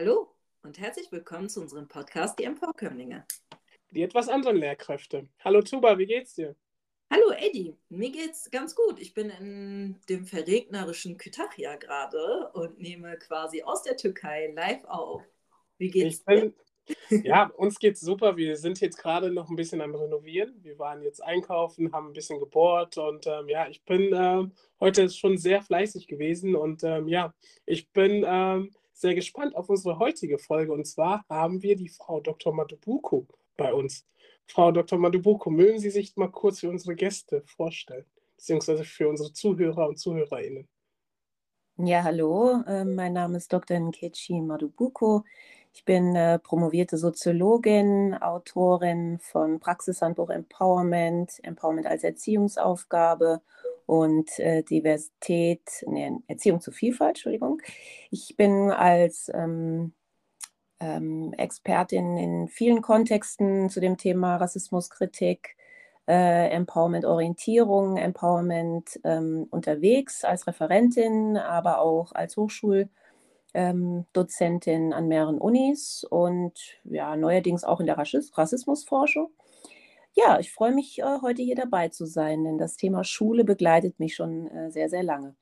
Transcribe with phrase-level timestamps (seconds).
[0.00, 0.28] Hallo
[0.62, 3.26] und herzlich willkommen zu unserem Podcast Die Emporkömmlinge.
[3.90, 5.26] Die etwas anderen Lehrkräfte.
[5.40, 6.54] Hallo Tuba, wie geht's dir?
[7.10, 9.00] Hallo Eddie, mir geht's ganz gut.
[9.00, 15.24] Ich bin in dem verregnerischen Kütahya gerade und nehme quasi aus der Türkei live auf.
[15.78, 16.54] Wie geht's bin,
[17.10, 17.22] dir?
[17.24, 18.36] Ja, uns geht's super.
[18.36, 20.62] Wir sind jetzt gerade noch ein bisschen am Renovieren.
[20.62, 25.10] Wir waren jetzt einkaufen, haben ein bisschen gebohrt und ähm, ja, ich bin ähm, heute
[25.10, 27.34] schon sehr fleißig gewesen und ähm, ja,
[27.66, 30.72] ich bin ähm, sehr gespannt auf unsere heutige Folge.
[30.72, 32.52] Und zwar haben wir die Frau Dr.
[32.52, 33.26] Madubuko
[33.56, 34.04] bei uns.
[34.46, 34.98] Frau Dr.
[34.98, 39.98] Madubuko, mögen Sie sich mal kurz für unsere Gäste vorstellen, beziehungsweise für unsere Zuhörer und
[39.98, 40.66] Zuhörerinnen?
[41.76, 43.78] Ja, hallo, äh, mein Name ist Dr.
[43.78, 45.24] Nkechi Madubuko.
[45.72, 53.42] Ich bin äh, promovierte Soziologin, Autorin von Praxishandbuch Empowerment, Empowerment als Erziehungsaufgabe
[53.88, 57.62] und äh, Diversität, nee, Erziehung zu Vielfalt, Entschuldigung.
[58.10, 59.94] Ich bin als ähm,
[60.78, 65.56] ähm, Expertin in vielen Kontexten zu dem Thema Rassismuskritik,
[66.06, 72.92] äh, Empowerment-Orientierung, Empowerment ähm, unterwegs als Referentin, aber auch als Hochschuldozentin
[73.54, 76.52] ähm, an mehreren Unis und
[76.84, 79.30] ja, neuerdings auch in der Rassismusforschung
[80.18, 84.00] ja, ich freue mich, äh, heute hier dabei zu sein, denn das Thema Schule begleitet
[84.00, 85.36] mich schon äh, sehr, sehr lange.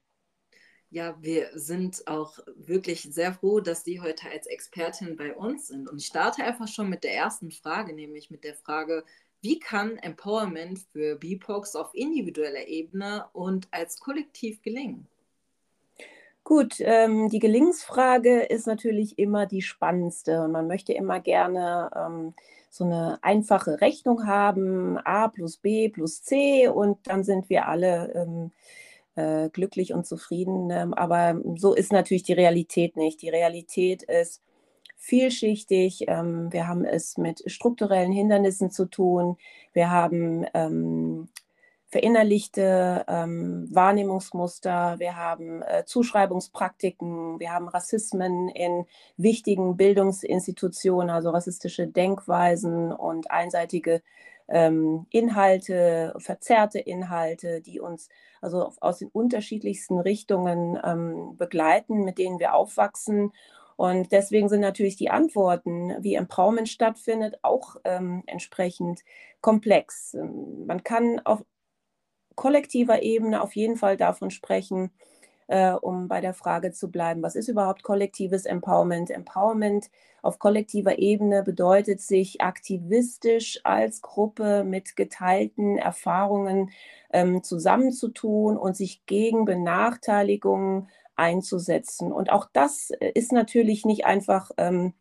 [0.91, 5.89] Ja, wir sind auch wirklich sehr froh, dass Sie heute als Expertin bei uns sind.
[5.89, 9.05] Und ich starte einfach schon mit der ersten Frage, nämlich mit der Frage,
[9.41, 15.09] wie kann Empowerment für BIPOX auf individueller Ebene und als Kollektiv gelingen?
[16.45, 22.35] Gut, ähm, die Gelingensfrage ist natürlich immer die spannendste und man möchte immer gerne ähm,
[22.77, 28.13] so eine einfache Rechnung haben, a plus b plus c und dann sind wir alle
[28.15, 28.53] ähm,
[29.17, 30.71] äh, glücklich und zufrieden.
[30.71, 33.23] Ähm, aber so ist natürlich die Realität nicht.
[33.23, 34.43] Die Realität ist
[34.97, 36.05] vielschichtig.
[36.09, 39.37] Ähm, wir haben es mit strukturellen Hindernissen zu tun.
[39.73, 41.29] Wir haben ähm,
[41.89, 48.87] verinnerlichte ähm, Wahrnehmungsmuster, wir haben äh, Zuschreibungspraktiken, wir haben Rassismen in
[49.17, 54.03] wichtigen Bildungsinstitutionen, also rassistische Denkweisen und einseitige
[54.49, 58.09] ähm, Inhalte, verzerrte Inhalte, die uns
[58.41, 63.33] also aus den unterschiedlichsten Richtungen ähm, begleiten, mit denen wir aufwachsen.
[63.77, 69.05] Und deswegen sind natürlich die Antworten, wie Empowerment stattfindet, auch ähm, entsprechend
[69.41, 70.17] komplex.
[70.67, 71.43] Man kann auf
[72.37, 74.93] kollektiver Ebene auf jeden Fall davon sprechen,
[75.49, 79.11] äh, um bei der Frage zu bleiben, was ist überhaupt kollektives Empowerment?
[79.11, 79.91] Empowerment
[80.23, 86.71] auf kollektiver Ebene bedeutet, sich aktivistisch als Gruppe mit geteilten Erfahrungen
[87.13, 92.13] ähm, zusammenzutun und sich gegen Benachteiligungen einzusetzen.
[92.13, 94.51] Und auch das äh, ist natürlich nicht einfach.
[94.57, 94.95] Ähm,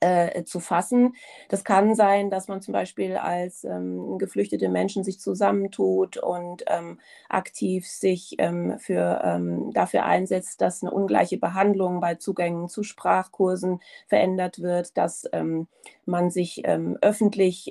[0.00, 1.14] äh, zu fassen.
[1.48, 7.00] Das kann sein, dass man zum Beispiel als ähm, geflüchtete Menschen sich zusammentut und ähm,
[7.28, 13.80] aktiv sich ähm, für, ähm, dafür einsetzt, dass eine ungleiche Behandlung bei Zugängen zu Sprachkursen
[14.06, 15.68] verändert wird, dass ähm,
[16.04, 17.70] man sich ähm, öffentlich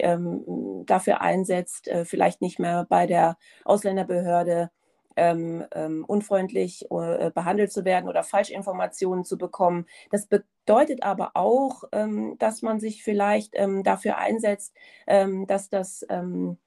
[0.86, 4.72] dafür einsetzt, äh, vielleicht nicht mehr bei der Ausländerbehörde
[5.18, 9.86] ähm, ähm, unfreundlich äh, behandelt zu werden oder Falschinformationen zu bekommen.
[10.12, 14.74] Das bedeutet aber auch, ähm, dass man sich vielleicht ähm, dafür einsetzt,
[15.08, 16.58] ähm, dass das ähm,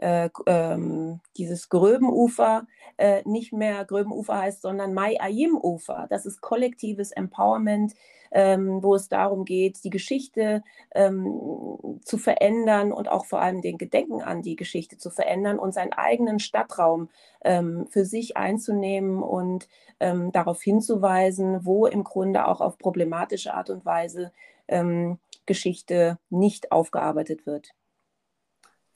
[0.00, 2.66] äh, ähm, dieses Gröbenufer
[2.96, 6.06] äh, nicht mehr Gröbenufer heißt, sondern Mai Ayim Ufer.
[6.08, 7.94] Das ist kollektives Empowerment,
[8.30, 10.62] ähm, wo es darum geht, die Geschichte
[10.94, 15.74] ähm, zu verändern und auch vor allem den Gedenken an die Geschichte zu verändern und
[15.74, 17.10] seinen eigenen Stadtraum
[17.44, 19.68] ähm, für sich einzunehmen und
[20.00, 24.32] ähm, darauf hinzuweisen, wo im Grunde auch auf problematische Art und Weise
[24.68, 27.74] ähm, Geschichte nicht aufgearbeitet wird.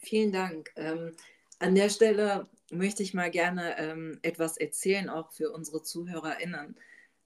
[0.05, 0.71] Vielen Dank.
[0.77, 1.13] Ähm,
[1.59, 6.77] an der Stelle möchte ich mal gerne ähm, etwas erzählen, auch für unsere ZuhörerInnen.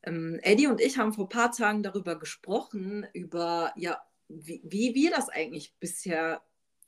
[0.05, 4.95] Ähm, Eddie und ich haben vor ein paar Tagen darüber gesprochen, über ja, wie, wie
[4.95, 6.41] wir das eigentlich bisher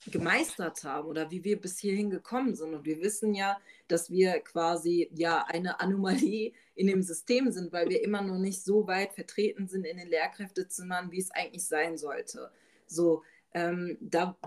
[0.07, 2.73] gemeistert haben oder wie wir bis hierhin gekommen sind.
[2.73, 7.89] Und wir wissen ja, dass wir quasi ja eine Anomalie in dem System sind, weil
[7.89, 11.97] wir immer noch nicht so weit vertreten sind in den Lehrkräftezimmern, wie es eigentlich sein
[11.97, 12.49] sollte.
[12.87, 13.23] So,
[13.53, 14.37] ähm, da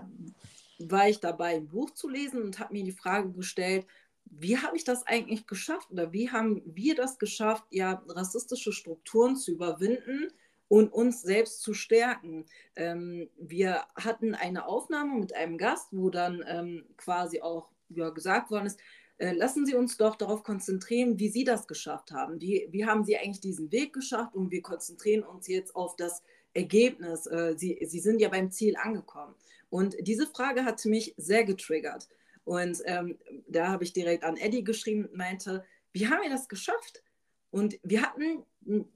[0.79, 3.85] war ich dabei, ein Buch zu lesen und habe mir die Frage gestellt,
[4.25, 9.35] wie habe ich das eigentlich geschafft oder wie haben wir das geschafft, ja, rassistische Strukturen
[9.35, 10.29] zu überwinden
[10.67, 12.45] und uns selbst zu stärken.
[12.75, 18.51] Ähm, wir hatten eine Aufnahme mit einem Gast, wo dann ähm, quasi auch ja, gesagt
[18.51, 18.79] worden ist,
[19.17, 22.41] äh, lassen Sie uns doch darauf konzentrieren, wie Sie das geschafft haben.
[22.41, 26.21] Wie, wie haben Sie eigentlich diesen Weg geschafft und wir konzentrieren uns jetzt auf das
[26.53, 27.25] Ergebnis?
[27.27, 29.35] Äh, Sie, Sie sind ja beim Ziel angekommen.
[29.69, 32.07] Und diese Frage hat mich sehr getriggert.
[32.43, 33.17] Und ähm,
[33.47, 37.03] da habe ich direkt an Eddie geschrieben und meinte, wie haben wir das geschafft?
[37.49, 38.43] Und wir hatten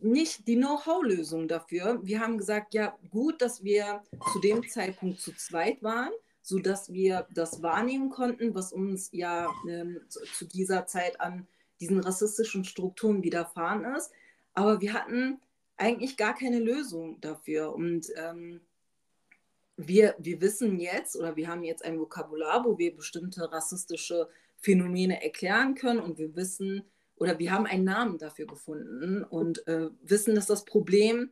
[0.02, 2.00] nicht die Know-how-Lösung dafür.
[2.04, 6.12] Wir haben gesagt, ja, gut, dass wir zu dem Zeitpunkt zu zweit waren,
[6.42, 11.48] sodass wir das wahrnehmen konnten, was uns ja ähm, zu, dieser Zeit an
[11.80, 14.12] diesen rassistischen Strukturen widerfahren ist.
[14.54, 15.40] Aber wir hatten
[15.78, 17.74] eigentlich gar keine Lösung dafür.
[17.74, 18.60] Und ähm,
[19.88, 24.28] wir, wir wissen jetzt oder wir haben jetzt ein Vokabular, wo wir bestimmte rassistische
[24.58, 26.84] Phänomene erklären können und wir wissen
[27.16, 31.32] oder wir haben einen Namen dafür gefunden und äh, wissen, dass das Problem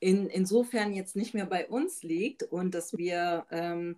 [0.00, 3.96] in, insofern jetzt nicht mehr bei uns liegt und dass wir ähm,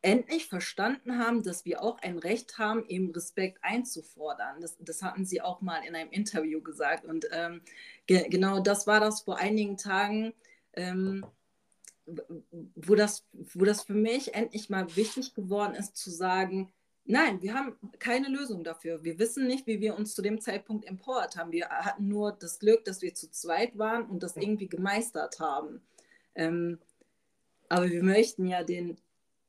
[0.00, 4.60] endlich verstanden haben, dass wir auch ein Recht haben, eben Respekt einzufordern.
[4.60, 7.04] Das, das hatten Sie auch mal in einem Interview gesagt.
[7.04, 7.60] Und ähm,
[8.06, 10.32] ge genau das war das vor einigen Tagen,
[10.74, 11.26] ähm,
[12.74, 16.72] wo, das, wo das für mich endlich mal wichtig geworden ist, zu sagen,
[17.04, 19.02] nein, wir haben keine Lösung dafür.
[19.04, 21.52] Wir wissen nicht, wie wir uns zu dem Zeitpunkt empowert haben.
[21.52, 25.82] Wir hatten nur das Glück, dass wir zu zweit waren und das irgendwie gemeistert haben.
[26.34, 26.78] Ähm,
[27.68, 28.98] aber wir möchten ja den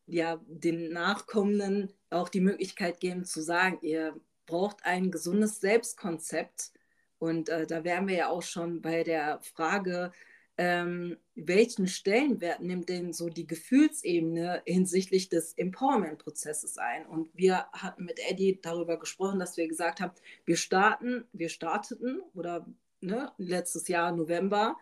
[0.06, 6.71] ja, den Nachkommenden auch die Möglichkeit geben zu sagen, ihr braucht ein gesundes Selbstkonzept.
[7.19, 10.12] Und äh, da wären wir ja auch schon bei der Frage,
[10.57, 17.05] ähm, welchen Stellenwert nimmt denn so die Gefühlsebene hinsichtlich des Empowerment-Prozesses ein?
[17.05, 20.13] Und wir hatten mit Eddie darüber gesprochen, dass wir gesagt haben,
[20.45, 22.67] wir starten, wir starteten oder
[23.01, 24.77] ne, letztes Jahr November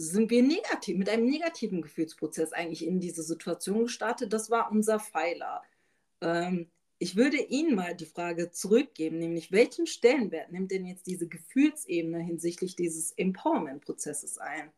[0.00, 4.32] sind wir negativ, mit einem negativen Gefühlsprozess eigentlich in diese Situation gestartet.
[4.32, 5.62] Das war unser Pfeiler.
[6.22, 11.28] Ähm, ich würde Ihnen mal die Frage zurückgeben, nämlich welchen Stellenwert nimmt denn jetzt diese
[11.28, 14.70] Gefühlsebene hinsichtlich dieses Empowerment-Prozesses ein?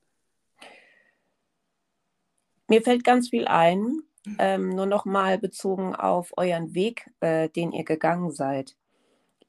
[2.68, 4.02] Mir fällt ganz viel ein,
[4.38, 8.76] ähm, nur noch mal bezogen auf euren Weg, äh, den ihr gegangen seid.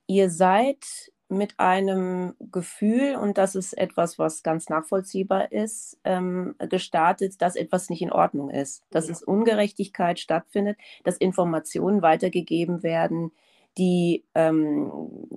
[0.08, 7.42] Ihr seid mit einem Gefühl, und das ist etwas, was ganz nachvollziehbar ist, ähm, gestartet,
[7.42, 9.14] dass etwas nicht in Ordnung ist, dass ja.
[9.14, 13.32] es Ungerechtigkeit stattfindet, dass Informationen weitergegeben werden,
[13.78, 14.92] die, ähm,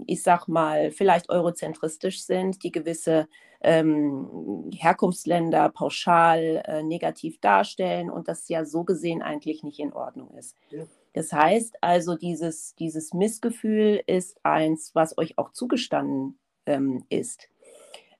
[0.07, 3.29] ich sag mal, vielleicht eurozentristisch sind, die gewisse
[3.63, 10.35] ähm, Herkunftsländer pauschal äh, negativ darstellen und das ja so gesehen eigentlich nicht in Ordnung
[10.37, 10.57] ist.
[10.71, 10.85] Ja.
[11.15, 17.49] Das heißt also, dieses, dieses Missgefühl ist eins, was euch auch zugestanden ähm, ist.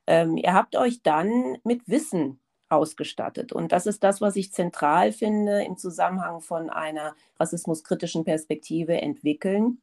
[0.07, 3.53] Ähm, ihr habt euch dann mit Wissen ausgestattet.
[3.53, 9.79] Und das ist das, was ich zentral finde im Zusammenhang von einer rassismuskritischen Perspektive entwickeln.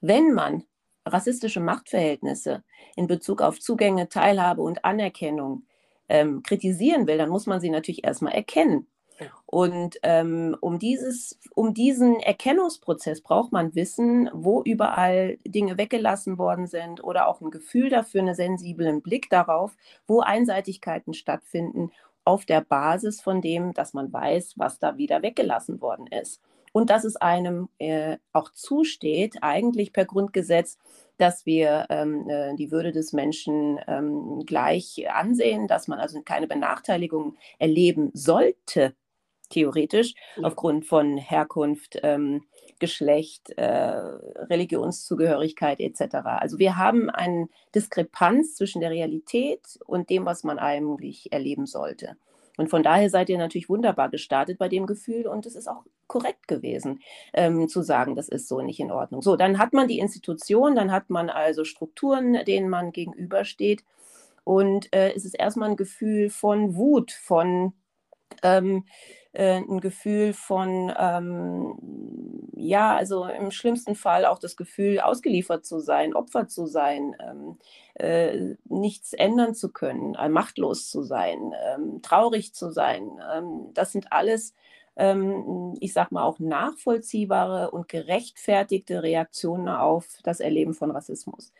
[0.00, 0.64] Wenn man
[1.04, 2.62] rassistische Machtverhältnisse
[2.96, 5.64] in Bezug auf Zugänge, Teilhabe und Anerkennung
[6.08, 8.86] ähm, kritisieren will, dann muss man sie natürlich erstmal erkennen.
[9.46, 16.66] Und ähm, um, dieses, um diesen Erkennungsprozess braucht man Wissen, wo überall Dinge weggelassen worden
[16.66, 19.76] sind oder auch ein Gefühl dafür, einen sensiblen Blick darauf,
[20.06, 21.90] wo Einseitigkeiten stattfinden,
[22.24, 26.40] auf der Basis von dem, dass man weiß, was da wieder weggelassen worden ist.
[26.72, 30.78] Und dass es einem äh, auch zusteht, eigentlich per Grundgesetz,
[31.18, 36.46] dass wir ähm, äh, die Würde des Menschen ähm, gleich ansehen, dass man also keine
[36.46, 38.94] Benachteiligung erleben sollte
[39.52, 40.44] theoretisch, ja.
[40.44, 42.44] aufgrund von Herkunft, ähm,
[42.78, 46.16] Geschlecht, äh, Religionszugehörigkeit etc.
[46.24, 52.16] Also wir haben eine Diskrepanz zwischen der Realität und dem, was man eigentlich erleben sollte.
[52.56, 55.84] Und von daher seid ihr natürlich wunderbar gestartet bei dem Gefühl und es ist auch
[56.06, 57.00] korrekt gewesen,
[57.32, 59.22] ähm, zu sagen, das ist so nicht in Ordnung.
[59.22, 63.84] So, dann hat man die Institution, dann hat man also Strukturen, denen man gegenübersteht.
[64.44, 67.72] Und äh, es ist erstmal ein Gefühl von Wut, von
[68.42, 68.84] ähm,
[69.32, 75.80] äh, ein Gefühl von, ähm, ja, also im schlimmsten Fall auch das Gefühl, ausgeliefert zu
[75.80, 77.58] sein, Opfer zu sein, ähm,
[77.94, 83.10] äh, nichts ändern zu können, äh, machtlos zu sein, ähm, traurig zu sein.
[83.34, 84.54] Ähm, das sind alles
[84.96, 91.52] ähm, ich sag mal, auch nachvollziehbare und gerechtfertigte Reaktionen auf das Erleben von Rassismus.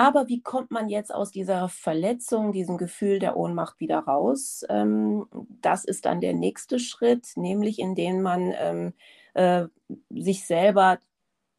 [0.00, 4.64] Aber wie kommt man jetzt aus dieser Verletzung, diesem Gefühl der Ohnmacht wieder raus?
[4.70, 5.26] Ähm,
[5.60, 8.94] das ist dann der nächste Schritt, nämlich indem man ähm,
[9.34, 9.66] äh,
[10.08, 11.00] sich selber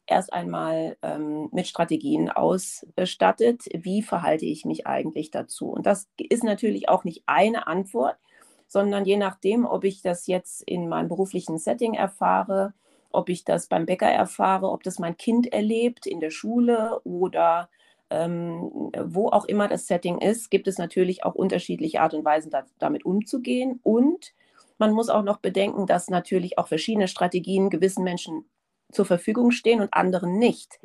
[0.06, 3.62] erst einmal ähm, mit Strategien ausstattet.
[3.74, 5.68] Wie verhalte ich mich eigentlich dazu?
[5.68, 8.16] Und das ist natürlich auch nicht eine Antwort,
[8.66, 12.74] sondern je nachdem, ob ich das jetzt in meinem beruflichen Setting erfahre,
[13.12, 17.68] ob ich das beim Bäcker erfahre, ob das mein Kind erlebt in der Schule oder
[18.12, 22.50] ähm, wo auch immer das Setting ist, gibt es natürlich auch unterschiedliche Art und Weisen,
[22.50, 23.80] da, damit umzugehen.
[23.82, 24.34] Und
[24.78, 28.44] man muss auch noch bedenken, dass natürlich auch verschiedene Strategien gewissen Menschen
[28.92, 30.78] zur Verfügung stehen und anderen nicht.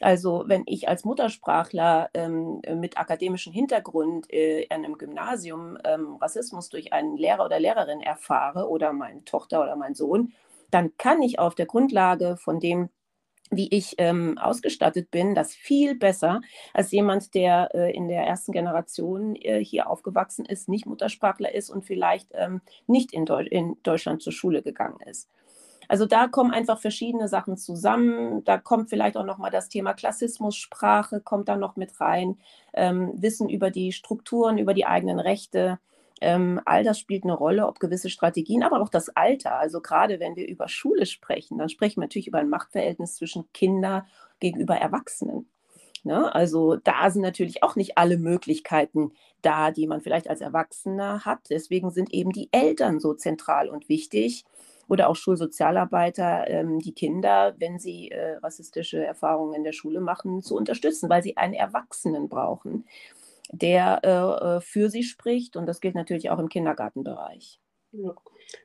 [0.00, 6.70] Also wenn ich als Muttersprachler ähm, mit akademischem Hintergrund äh, in einem Gymnasium ähm, Rassismus
[6.70, 10.32] durch einen Lehrer oder Lehrerin erfahre oder meine Tochter oder mein Sohn,
[10.70, 12.88] dann kann ich auf der Grundlage von dem,
[13.50, 16.40] wie ich ähm, ausgestattet bin, das viel besser
[16.72, 21.70] als jemand, der äh, in der ersten Generation äh, hier aufgewachsen ist, nicht Muttersprachler ist
[21.70, 25.28] und vielleicht ähm, nicht in, Deu in Deutschland zur Schule gegangen ist.
[25.88, 28.44] Also da kommen einfach verschiedene Sachen zusammen.
[28.44, 32.38] Da kommt vielleicht auch noch mal das Thema Klassismus, Sprache kommt da noch mit rein,
[32.74, 35.80] ähm, Wissen über die Strukturen, über die eigenen Rechte.
[36.20, 39.58] Ähm, all das spielt eine Rolle, ob gewisse Strategien, aber auch das Alter.
[39.58, 43.50] Also gerade wenn wir über Schule sprechen, dann sprechen wir natürlich über ein Machtverhältnis zwischen
[43.52, 44.06] Kinder
[44.38, 45.48] gegenüber Erwachsenen.
[46.02, 46.34] Ne?
[46.34, 49.12] Also da sind natürlich auch nicht alle Möglichkeiten
[49.42, 51.50] da, die man vielleicht als Erwachsener hat.
[51.50, 54.44] Deswegen sind eben die Eltern so zentral und wichtig,
[54.90, 60.42] oder auch Schulsozialarbeiter, ähm, die Kinder, wenn sie äh, rassistische Erfahrungen in der Schule machen,
[60.42, 62.84] zu unterstützen, weil sie einen Erwachsenen brauchen,
[63.52, 65.56] der äh, äh, für sie spricht.
[65.56, 67.60] Und das gilt natürlich auch im Kindergartenbereich.
[67.92, 68.14] Ja.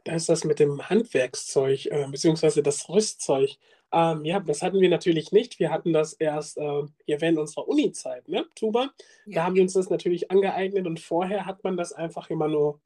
[0.03, 3.57] Da ist das mit dem Handwerkszeug, äh, beziehungsweise das Rüstzeug.
[3.91, 5.59] Ähm, ja, das hatten wir natürlich nicht.
[5.59, 8.91] Wir hatten das erst äh, hier während unserer Uni-Zeit, ne, Tuba?
[9.25, 9.35] Ja.
[9.35, 12.79] Da haben wir uns das natürlich angeeignet und vorher hat man das einfach immer nur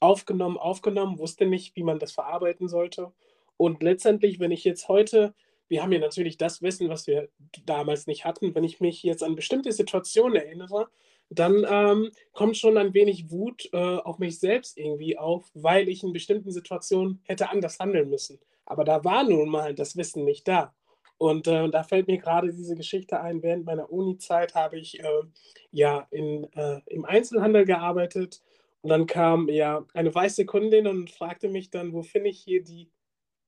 [0.00, 3.12] aufgenommen, aufgenommen, wusste nicht, wie man das verarbeiten sollte.
[3.56, 5.34] Und letztendlich, wenn ich jetzt heute,
[5.68, 7.28] wir haben ja natürlich das Wissen, was wir
[7.64, 10.88] damals nicht hatten, wenn ich mich jetzt an bestimmte Situationen erinnere,
[11.28, 16.02] dann ähm, kommt schon ein wenig Wut äh, auf mich selbst irgendwie auf, weil ich
[16.02, 18.38] in bestimmten Situationen hätte anders handeln müssen.
[18.64, 20.74] Aber da war nun mal das Wissen nicht da.
[21.18, 23.42] Und äh, da fällt mir gerade diese Geschichte ein.
[23.42, 25.22] Während meiner Uni-Zeit habe ich äh,
[25.70, 28.42] ja in, äh, im Einzelhandel gearbeitet
[28.82, 32.62] und dann kam ja eine weiße Kundin und fragte mich dann, wo finde ich hier
[32.62, 32.90] die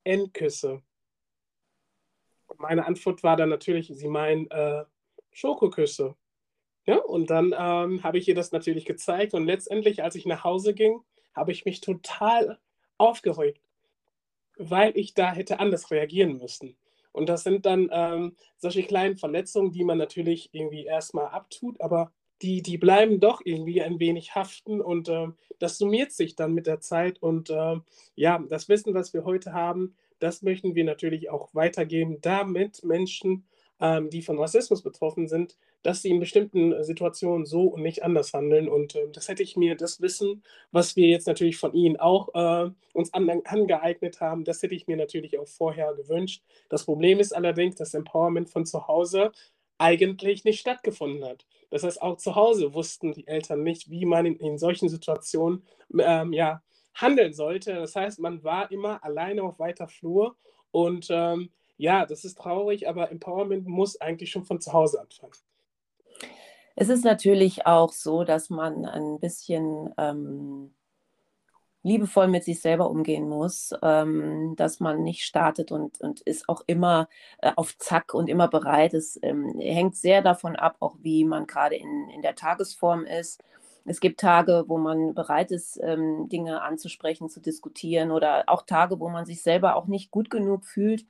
[0.03, 0.81] Endküsse?
[2.47, 4.83] Und meine Antwort war dann natürlich, sie meinen äh,
[5.31, 6.15] Schokoküsse.
[6.89, 10.43] Ja, und dann ähm, habe ich ihr das natürlich gezeigt und letztendlich, als ich nach
[10.43, 11.01] Hause ging,
[11.35, 12.57] habe ich mich total
[12.97, 13.61] aufgeregt,
[14.57, 16.77] weil ich da hätte anders reagieren müssen.
[17.11, 22.11] Und das sind dann ähm, solche kleinen Verletzungen, die man natürlich irgendwie erstmal abtut, aber
[22.41, 25.27] die, die bleiben doch irgendwie ein wenig haften und äh,
[25.59, 27.21] das summiert sich dann mit der Zeit.
[27.21, 27.75] Und äh,
[28.15, 33.45] ja, das Wissen, was wir heute haben, das möchten wir natürlich auch weitergeben, damit Menschen,
[33.79, 38.33] ähm, die von Rassismus betroffen sind, dass sie in bestimmten Situationen so und nicht anders
[38.33, 38.67] handeln.
[38.67, 42.29] Und äh, das hätte ich mir, das Wissen, was wir jetzt natürlich von Ihnen auch
[42.33, 46.43] äh, uns an, angeeignet haben, das hätte ich mir natürlich auch vorher gewünscht.
[46.69, 49.31] Das Problem ist allerdings, dass Empowerment von zu Hause
[49.77, 51.45] eigentlich nicht stattgefunden hat.
[51.69, 55.63] Das heißt, auch zu Hause wussten die Eltern nicht, wie man in, in solchen Situationen
[55.97, 56.61] ähm, ja,
[56.95, 57.75] handeln sollte.
[57.75, 60.35] Das heißt, man war immer alleine auf weiter Flur
[60.71, 65.33] und ähm, ja, das ist traurig, aber Empowerment muss eigentlich schon von zu Hause anfangen.
[66.81, 70.73] Es ist natürlich auch so, dass man ein bisschen ähm,
[71.83, 76.61] liebevoll mit sich selber umgehen muss, ähm, dass man nicht startet und, und ist auch
[76.67, 77.09] immer
[77.39, 78.93] äh, auf Zack und immer bereit.
[78.93, 83.43] Es ähm, hängt sehr davon ab, auch wie man gerade in, in der Tagesform ist.
[83.83, 89.01] Es gibt Tage, wo man bereit ist, ähm, Dinge anzusprechen, zu diskutieren oder auch Tage,
[89.01, 91.05] wo man sich selber auch nicht gut genug fühlt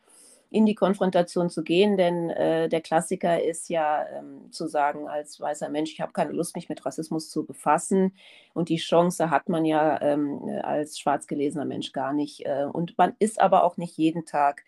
[0.51, 5.39] in die Konfrontation zu gehen, denn äh, der Klassiker ist ja ähm, zu sagen als
[5.39, 8.13] weißer Mensch, ich habe keine Lust, mich mit Rassismus zu befassen
[8.53, 12.97] und die Chance hat man ja ähm, als schwarz gelesener Mensch gar nicht äh, und
[12.97, 14.63] man ist aber auch nicht jeden Tag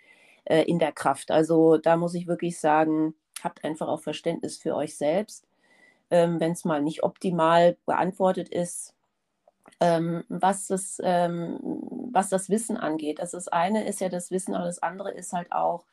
[0.46, 1.32] äh, in der Kraft.
[1.32, 5.48] Also da muss ich wirklich sagen, habt einfach auch Verständnis für euch selbst.
[6.12, 8.94] Ähm, Wenn es mal nicht optimal beantwortet ist,
[9.80, 11.60] ähm, was, ähm,
[12.12, 13.20] was das Wissen angeht.
[13.20, 15.86] Also das eine ist ja das Wissen, aber das andere ist halt auch,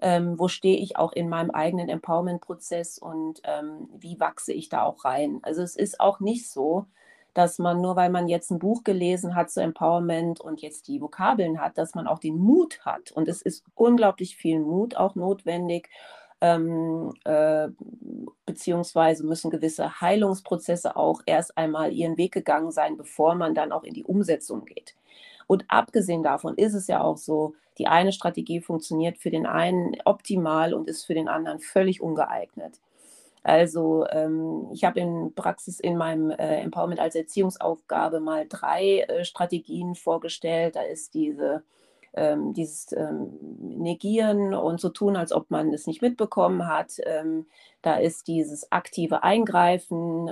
[0.00, 4.84] ähm, wo stehe ich auch in meinem eigenen Empowerment-Prozess und ähm, wie wachse ich da
[4.84, 5.40] auch rein.
[5.42, 6.86] Also es ist auch nicht so,
[7.34, 11.00] dass man nur weil man jetzt ein Buch gelesen hat zu Empowerment und jetzt die
[11.00, 13.12] Vokabeln hat, dass man auch den Mut hat.
[13.12, 15.90] Und es ist unglaublich viel Mut auch notwendig
[16.40, 17.68] ähm, äh,
[18.46, 23.84] beziehungsweise müssen gewisse Heilungsprozesse auch erst einmal ihren Weg gegangen sein, bevor man dann auch
[23.84, 24.94] in die Umsetzung geht.
[25.50, 29.96] Und abgesehen davon ist es ja auch so, die eine Strategie funktioniert für den einen
[30.04, 32.78] optimal und ist für den anderen völlig ungeeignet.
[33.42, 39.24] Also ähm, ich habe in Praxis in meinem äh, Empowerment als Erziehungsaufgabe mal drei äh,
[39.24, 40.76] Strategien vorgestellt.
[40.76, 41.64] Da ist diese
[42.14, 46.92] ähm, dieses ähm, Negieren und so tun, als ob man es nicht mitbekommen hat.
[47.04, 47.46] Ähm,
[47.82, 50.30] da ist dieses aktive Eingreifen.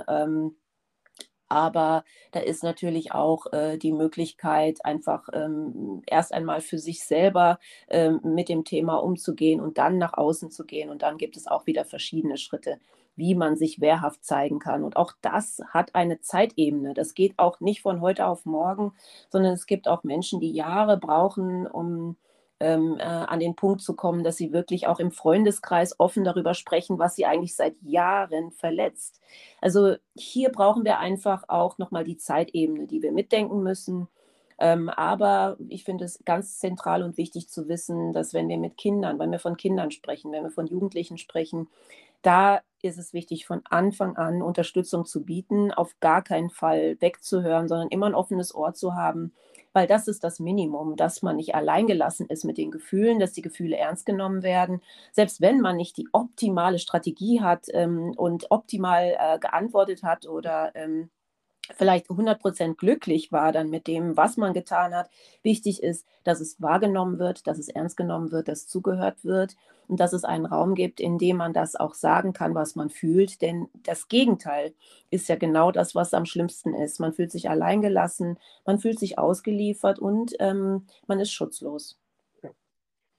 [1.49, 7.59] Aber da ist natürlich auch äh, die Möglichkeit, einfach ähm, erst einmal für sich selber
[7.89, 10.89] ähm, mit dem Thema umzugehen und dann nach außen zu gehen.
[10.91, 12.79] Und dann gibt es auch wieder verschiedene Schritte,
[13.15, 14.83] wie man sich wehrhaft zeigen kann.
[14.83, 16.93] Und auch das hat eine Zeitebene.
[16.93, 18.93] Das geht auch nicht von heute auf morgen,
[19.29, 22.15] sondern es gibt auch Menschen, die Jahre brauchen, um
[22.59, 26.53] ähm, äh, an den Punkt zu kommen, dass sie wirklich auch im Freundeskreis offen darüber
[26.53, 29.21] sprechen, was sie eigentlich seit Jahren verletzt.
[29.61, 34.07] Also hier brauchen wir einfach auch nochmal die Zeitebene, die wir mitdenken müssen.
[34.57, 38.75] Ähm, aber ich finde es ganz zentral und wichtig zu wissen, dass wenn wir mit
[38.75, 41.69] Kindern, wenn wir von Kindern sprechen, wenn wir von Jugendlichen sprechen,
[42.21, 47.69] da ist es wichtig, von Anfang an Unterstützung zu bieten, auf gar keinen Fall wegzuhören,
[47.69, 49.33] sondern immer ein offenes Ohr zu haben,
[49.73, 53.41] weil das ist das Minimum, dass man nicht alleingelassen ist mit den Gefühlen, dass die
[53.41, 54.81] Gefühle ernst genommen werden.
[55.11, 60.71] Selbst wenn man nicht die optimale Strategie hat ähm, und optimal äh, geantwortet hat oder
[60.75, 61.09] ähm,
[61.75, 65.09] vielleicht 100% glücklich war dann mit dem, was man getan hat.
[65.43, 69.55] Wichtig ist, dass es wahrgenommen wird, dass es ernst genommen wird, dass zugehört wird
[69.87, 72.89] und dass es einen Raum gibt, in dem man das auch sagen kann, was man
[72.89, 73.41] fühlt.
[73.41, 74.73] Denn das Gegenteil
[75.09, 76.99] ist ja genau das, was am schlimmsten ist.
[76.99, 81.97] Man fühlt sich alleingelassen, man fühlt sich ausgeliefert und ähm, man ist schutzlos.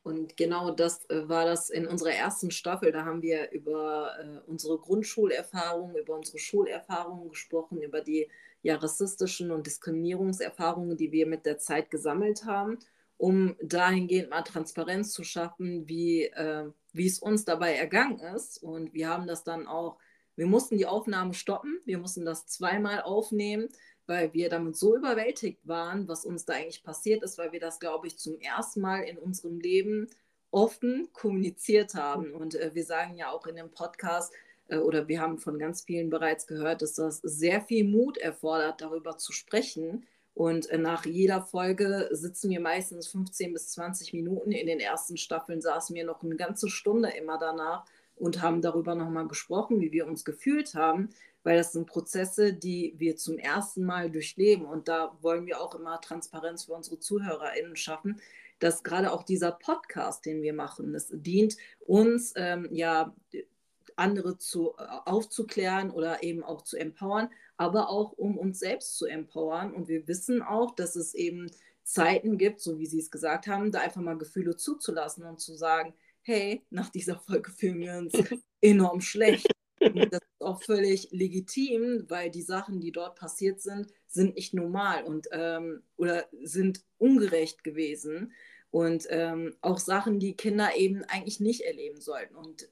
[0.03, 2.91] Und genau das äh, war das in unserer ersten Staffel.
[2.91, 8.29] Da haben wir über äh, unsere Grundschulerfahrungen, über unsere Schulerfahrungen gesprochen, über die
[8.63, 12.79] ja, rassistischen und Diskriminierungserfahrungen, die wir mit der Zeit gesammelt haben,
[13.19, 18.63] um dahingehend mal Transparenz zu schaffen, wie, äh, wie es uns dabei ergangen ist.
[18.63, 19.99] Und wir haben das dann auch,
[20.37, 23.69] wir mussten die Aufnahme stoppen, wir mussten das zweimal aufnehmen
[24.11, 27.79] weil wir damit so überwältigt waren, was uns da eigentlich passiert ist, weil wir das,
[27.79, 30.09] glaube ich, zum ersten Mal in unserem Leben
[30.51, 32.33] offen kommuniziert haben.
[32.33, 34.33] Und äh, wir sagen ja auch in dem Podcast,
[34.67, 38.81] äh, oder wir haben von ganz vielen bereits gehört, dass das sehr viel Mut erfordert,
[38.81, 40.05] darüber zu sprechen.
[40.35, 44.51] Und äh, nach jeder Folge sitzen wir meistens 15 bis 20 Minuten.
[44.51, 47.85] In den ersten Staffeln saßen wir noch eine ganze Stunde immer danach
[48.21, 51.11] und haben darüber nochmal gesprochen, wie wir uns gefühlt haben
[51.43, 54.67] weil das sind Prozesse, die wir zum ersten Mal durchleben.
[54.67, 58.21] Und da wollen wir auch immer Transparenz für unsere ZuhörerInnen schaffen,
[58.59, 63.15] dass gerade auch dieser Podcast, den wir machen, das dient uns ähm, ja
[63.97, 69.07] andere zu, äh, aufzuklären oder eben auch zu empowern, aber auch um uns selbst zu
[69.07, 69.73] empowern.
[69.73, 71.51] Und wir wissen auch, dass es eben
[71.85, 75.55] Zeiten gibt, so wie Sie es gesagt haben, da einfach mal Gefühle zuzulassen und zu
[75.55, 75.95] sagen,
[76.31, 78.13] hey, nach dieser Folge fühlen wir uns
[78.61, 79.51] enorm schlecht.
[79.81, 84.55] Und das ist auch völlig legitim, weil die Sachen, die dort passiert sind, sind nicht
[84.55, 88.33] normal und ähm, oder sind ungerecht gewesen.
[88.71, 92.37] Und ähm, auch Sachen, die Kinder eben eigentlich nicht erleben sollten.
[92.37, 92.69] Und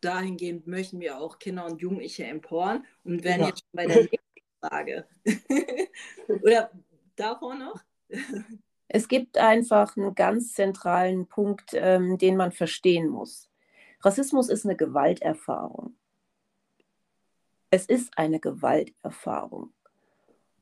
[0.00, 3.48] dahingehend möchten wir auch Kinder und Jugendliche empowern und werden ja.
[3.48, 4.18] jetzt schon bei der nächsten
[4.60, 5.06] Frage.
[6.28, 6.70] oder
[7.16, 7.82] davor noch?
[8.92, 13.48] Es gibt einfach einen ganz zentralen Punkt, ähm, den man verstehen muss.
[14.00, 15.94] Rassismus ist eine Gewalterfahrung.
[17.70, 19.72] Es ist eine Gewalterfahrung.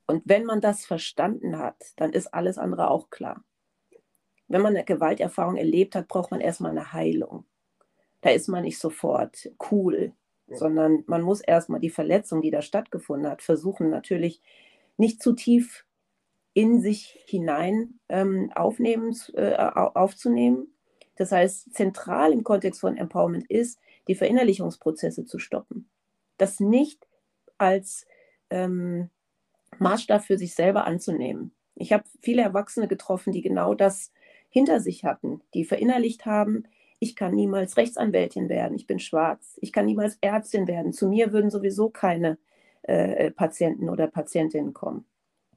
[0.06, 3.42] Und wenn man das verstanden hat, dann ist alles andere auch klar.
[4.46, 7.46] Wenn man eine Gewalterfahrung erlebt hat, braucht man erstmal eine Heilung.
[8.20, 10.12] Da ist man nicht sofort cool,
[10.48, 10.56] ja.
[10.56, 14.42] sondern man muss erstmal die Verletzung, die da stattgefunden hat, versuchen natürlich
[14.98, 15.86] nicht zu tief
[16.58, 20.74] in sich hinein ähm, aufnehmen, äh, aufzunehmen.
[21.16, 25.88] Das heißt, zentral im Kontext von Empowerment ist, die Verinnerlichungsprozesse zu stoppen
[26.38, 27.06] das nicht
[27.58, 28.06] als
[28.48, 29.10] ähm,
[29.78, 31.52] Maßstab für sich selber anzunehmen.
[31.74, 34.12] Ich habe viele Erwachsene getroffen, die genau das
[34.48, 36.64] hinter sich hatten, die verinnerlicht haben,
[37.00, 41.32] ich kann niemals Rechtsanwältin werden, ich bin schwarz, ich kann niemals Ärztin werden, zu mir
[41.32, 42.38] würden sowieso keine
[42.82, 45.04] äh, Patienten oder Patientinnen kommen.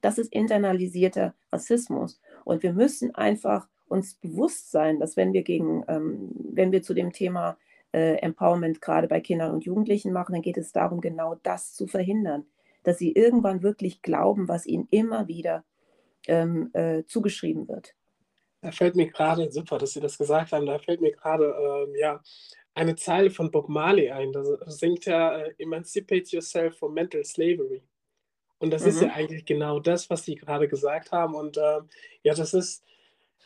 [0.02, 2.20] Das ist internalisierter Rassismus.
[2.44, 6.92] Und wir müssen einfach uns bewusst sein, dass wenn wir gegen, ähm, wenn wir zu
[6.92, 7.56] dem Thema
[7.92, 11.86] äh, Empowerment gerade bei Kindern und Jugendlichen machen, dann geht es darum, genau das zu
[11.86, 12.44] verhindern,
[12.82, 15.64] dass sie irgendwann wirklich glauben, was ihnen immer wieder
[16.26, 17.94] ähm, äh, zugeschrieben wird.
[18.60, 21.94] Da fällt mir gerade, super, dass Sie das gesagt haben, da fällt mir gerade ähm,
[21.98, 22.22] ja,
[22.74, 24.32] eine Zeile von Bob Marley ein.
[24.32, 27.82] Da singt er äh, Emancipate yourself from mental slavery.
[28.62, 28.88] Und das mhm.
[28.88, 29.14] ist ja mhm.
[29.14, 31.34] eigentlich genau das, was Sie gerade gesagt haben.
[31.34, 31.88] Und ähm,
[32.22, 32.84] ja, das ist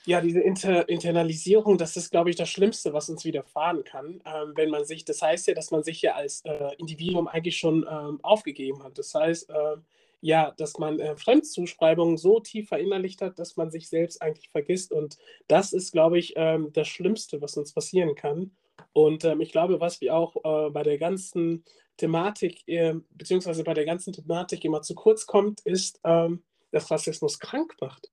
[0.04, 4.52] ja, diese Inter Internalisierung, das ist, glaube ich, das Schlimmste, was uns widerfahren kann, ähm,
[4.54, 7.84] wenn man sich, das heißt ja, dass man sich ja als äh, Individuum eigentlich schon
[7.90, 8.98] ähm, aufgegeben hat.
[8.98, 9.76] Das heißt, äh,
[10.20, 14.92] ja, dass man äh, Fremdzuschreibungen so tief verinnerlicht hat, dass man sich selbst eigentlich vergisst.
[14.92, 18.52] Und das ist, glaube ich, ähm, das Schlimmste, was uns passieren kann.
[18.92, 21.64] Und ähm, ich glaube, was wir auch äh, bei der ganzen
[21.96, 27.38] Thematik, äh, beziehungsweise bei der ganzen Thematik immer zu kurz kommt, ist, ähm, dass Rassismus
[27.38, 28.10] krank macht.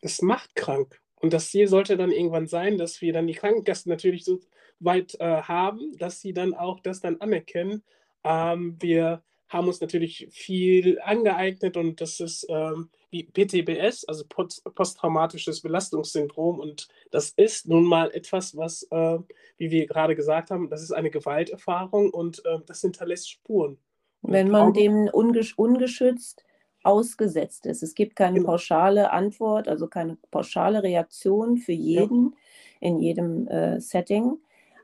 [0.00, 1.00] Es macht krank.
[1.16, 4.40] Und das Ziel sollte dann irgendwann sein, dass wir dann die Krankenkassen natürlich so
[4.80, 7.84] weit äh, haben, dass sie dann auch das dann anerkennen.
[8.24, 16.58] Ähm, wir haben uns natürlich viel angeeignet und das ist ähm, PTBS, also posttraumatisches Belastungssyndrom.
[16.58, 19.18] Und das ist nun mal etwas, was, äh,
[19.58, 23.78] wie wir gerade gesagt haben, das ist eine Gewalterfahrung und äh, das hinterlässt Spuren.
[24.22, 26.44] Und Wenn man dem ungesch ungeschützt
[26.84, 27.82] ausgesetzt ist.
[27.82, 28.50] Es gibt keine genau.
[28.50, 32.32] pauschale Antwort, also keine pauschale Reaktion für jeden
[32.80, 32.88] ja.
[32.88, 34.38] in jedem äh, Setting.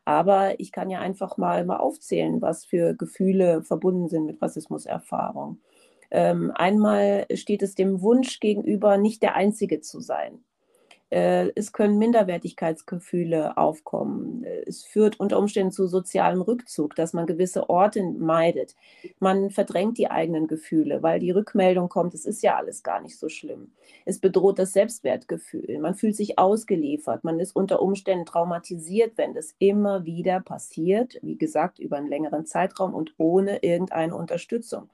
[0.05, 5.61] Aber ich kann ja einfach mal, mal aufzählen, was für Gefühle verbunden sind mit Rassismuserfahrung.
[6.11, 10.44] Ähm, einmal steht es dem Wunsch gegenüber, nicht der Einzige zu sein.
[11.11, 14.44] Äh, es können Minderwertigkeitsgefühle aufkommen.
[14.66, 18.77] Es führt unter Umständen zu sozialem Rückzug, dass man gewisse Orte meidet.
[19.18, 23.18] Man verdrängt die eigenen Gefühle, weil die Rückmeldung kommt, es ist ja alles gar nicht
[23.18, 23.73] so schlimm.
[24.05, 25.79] Es bedroht das Selbstwertgefühl.
[25.79, 27.25] Man fühlt sich ausgeliefert.
[27.25, 32.44] Man ist unter Umständen traumatisiert, wenn das immer wieder passiert, wie gesagt, über einen längeren
[32.44, 34.90] Zeitraum und ohne irgendeine Unterstützung.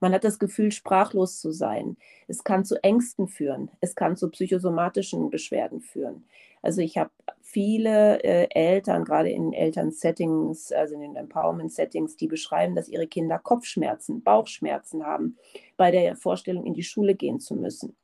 [0.00, 1.96] Man hat das Gefühl, sprachlos zu sein.
[2.28, 3.70] Es kann zu Ängsten führen.
[3.80, 6.24] Es kann zu psychosomatischen Beschwerden führen.
[6.62, 7.10] Also ich habe
[7.42, 13.38] viele äh, Eltern, gerade in Elternsettings, also in den Empowerment-Settings, die beschreiben, dass ihre Kinder
[13.38, 15.36] Kopfschmerzen, Bauchschmerzen haben
[15.76, 17.96] bei der Vorstellung, in die Schule gehen zu müssen.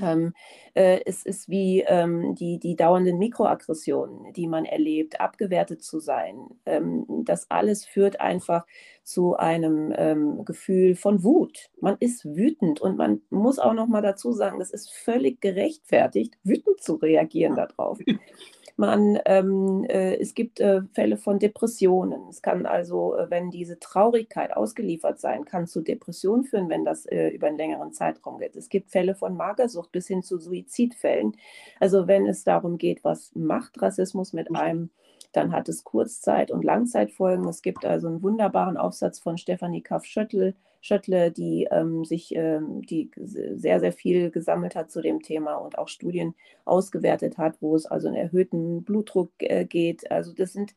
[0.00, 0.32] Ähm,
[0.74, 6.46] äh, es ist wie ähm, die, die dauernden Mikroaggressionen, die man erlebt, abgewertet zu sein.
[6.64, 8.64] Ähm, das alles führt einfach
[9.02, 11.70] zu einem ähm, Gefühl von Wut.
[11.80, 16.38] Man ist wütend und man muss auch noch mal dazu sagen, es ist völlig gerechtfertigt,
[16.42, 17.98] wütend zu reagieren darauf.
[18.82, 22.28] Man, ähm, äh, es gibt äh, Fälle von Depressionen.
[22.28, 27.06] Es kann also, äh, wenn diese Traurigkeit ausgeliefert sein, kann zu Depressionen führen, wenn das
[27.06, 28.56] äh, über einen längeren Zeitraum geht.
[28.56, 31.36] Es gibt Fälle von Magersucht bis hin zu Suizidfällen.
[31.78, 34.90] Also wenn es darum geht, was macht Rassismus mit einem,
[35.30, 37.46] dann hat es Kurzzeit- und Langzeitfolgen.
[37.46, 43.10] Es gibt also einen wunderbaren Aufsatz von Stefanie Kaff-Schöttl, Schöttle, die ähm, sich, ähm, die
[43.16, 47.86] sehr, sehr viel gesammelt hat zu dem Thema und auch Studien ausgewertet hat, wo es
[47.86, 50.10] also einen erhöhten Blutdruck äh, geht.
[50.10, 50.74] Also das sind,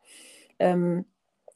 [0.59, 1.05] ähm,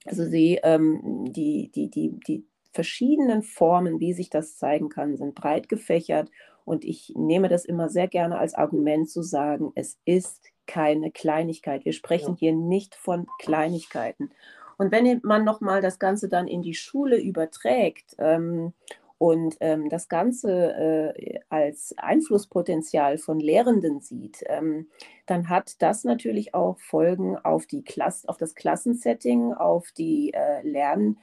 [0.05, 5.35] also sie, ähm, die, die, die, die verschiedenen Formen, wie sich das zeigen kann, sind
[5.35, 6.31] breit gefächert.
[6.65, 11.85] Und ich nehme das immer sehr gerne als Argument zu sagen, es ist keine Kleinigkeit.
[11.85, 12.39] Wir sprechen ja.
[12.39, 14.31] hier nicht von Kleinigkeiten.
[14.79, 18.71] Und wenn man nochmal das Ganze dann in die Schule überträgt ähm,
[19.17, 24.87] und ähm, das Ganze äh, als Einflusspotenzial von Lehrenden sieht, ähm,
[25.25, 30.65] dann hat das natürlich auch Folgen auf, die Klasse, auf das Klassensetting, auf die äh,
[30.65, 31.17] Lernzugang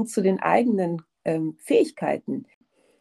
[0.00, 2.46] ähm, zu den eigenen ähm, Fähigkeiten.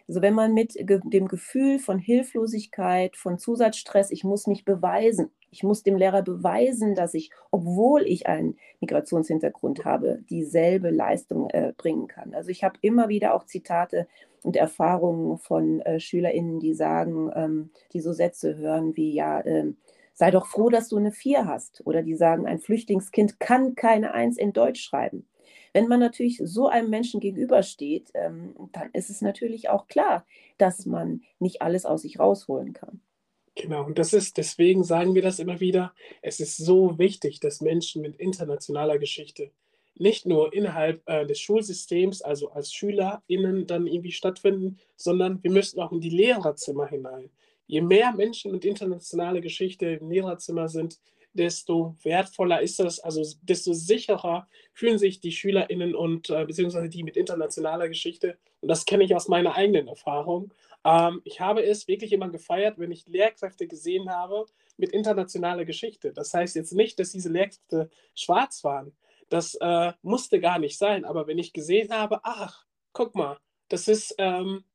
[0.07, 5.63] Also wenn man mit dem Gefühl von Hilflosigkeit, von Zusatzstress, ich muss mich beweisen, ich
[5.63, 12.07] muss dem Lehrer beweisen, dass ich, obwohl ich einen Migrationshintergrund habe, dieselbe Leistung äh, bringen
[12.07, 12.33] kann.
[12.33, 14.07] Also ich habe immer wieder auch Zitate
[14.43, 19.77] und Erfahrungen von äh, SchülerInnen, die sagen, ähm, die so Sätze hören wie, ja, ähm,
[20.13, 21.85] sei doch froh, dass du eine Vier hast.
[21.85, 25.27] Oder die sagen, ein Flüchtlingskind kann keine Eins in Deutsch schreiben.
[25.73, 30.25] Wenn man natürlich so einem Menschen gegenübersteht, ähm, dann ist es natürlich auch klar,
[30.57, 33.01] dass man nicht alles aus sich rausholen kann.
[33.55, 37.61] Genau, und das ist, deswegen sagen wir das immer wieder, es ist so wichtig, dass
[37.61, 39.51] Menschen mit internationaler Geschichte
[39.95, 45.79] nicht nur innerhalb äh, des Schulsystems, also als SchülerInnen dann irgendwie stattfinden, sondern wir müssen
[45.79, 47.29] auch in die Lehrerzimmer hinein.
[47.67, 50.99] Je mehr Menschen mit internationaler Geschichte im Lehrerzimmer sind,
[51.33, 57.03] desto wertvoller ist das, also desto sicherer fühlen sich die SchülerInnen und äh, beziehungsweise die
[57.03, 58.37] mit internationaler Geschichte.
[58.61, 60.53] Und das kenne ich aus meiner eigenen Erfahrung.
[60.83, 64.45] Ähm, ich habe es wirklich immer gefeiert, wenn ich Lehrkräfte gesehen habe
[64.77, 66.13] mit internationaler Geschichte.
[66.13, 68.95] Das heißt jetzt nicht, dass diese Lehrkräfte schwarz waren.
[69.29, 71.05] Das äh, musste gar nicht sein.
[71.05, 73.37] Aber wenn ich gesehen habe, ach, guck mal,
[73.69, 74.65] das ist ähm,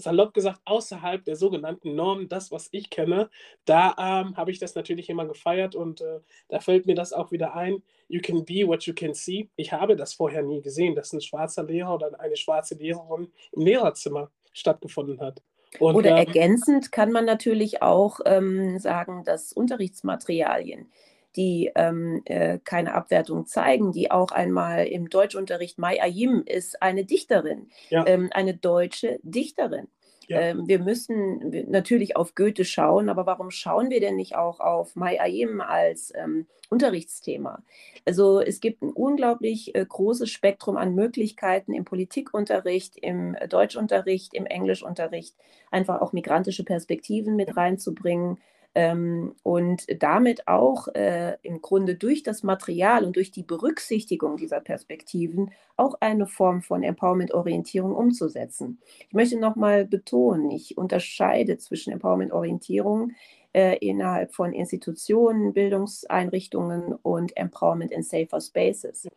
[0.00, 3.30] salopp gesagt außerhalb der sogenannten Norm, das, was ich kenne,
[3.64, 7.30] da ähm, habe ich das natürlich immer gefeiert und äh, da fällt mir das auch
[7.30, 7.82] wieder ein.
[8.08, 9.50] You can be what you can see.
[9.56, 13.62] Ich habe das vorher nie gesehen, dass ein schwarzer Lehrer oder eine schwarze Lehrerin im
[13.62, 15.42] Lehrerzimmer stattgefunden hat.
[15.78, 20.90] Und, Oder ähm, ergänzend kann man natürlich auch ähm, sagen, dass Unterrichtsmaterialien,
[21.36, 27.04] die ähm, äh, keine Abwertung zeigen, die auch einmal im Deutschunterricht, Mai Ayim ist eine
[27.04, 28.04] Dichterin, ja.
[28.06, 29.86] ähm, eine deutsche Dichterin.
[30.30, 34.94] Ähm, wir müssen natürlich auf Goethe schauen, aber warum schauen wir denn nicht auch auf
[34.96, 37.62] Mai Ayim als ähm, Unterrichtsthema?
[38.04, 44.46] Also es gibt ein unglaublich äh, großes Spektrum an Möglichkeiten im Politikunterricht, im Deutschunterricht, im
[44.46, 45.34] Englischunterricht,
[45.70, 48.38] einfach auch migrantische Perspektiven mit reinzubringen.
[48.74, 54.60] Ähm, und damit auch äh, im Grunde durch das Material und durch die Berücksichtigung dieser
[54.60, 58.80] Perspektiven auch eine Form von Empowerment-Orientierung umzusetzen.
[59.08, 63.12] Ich möchte nochmal betonen, ich unterscheide zwischen Empowerment-Orientierung
[63.52, 69.08] äh, innerhalb von Institutionen, Bildungseinrichtungen und Empowerment in Safer Spaces.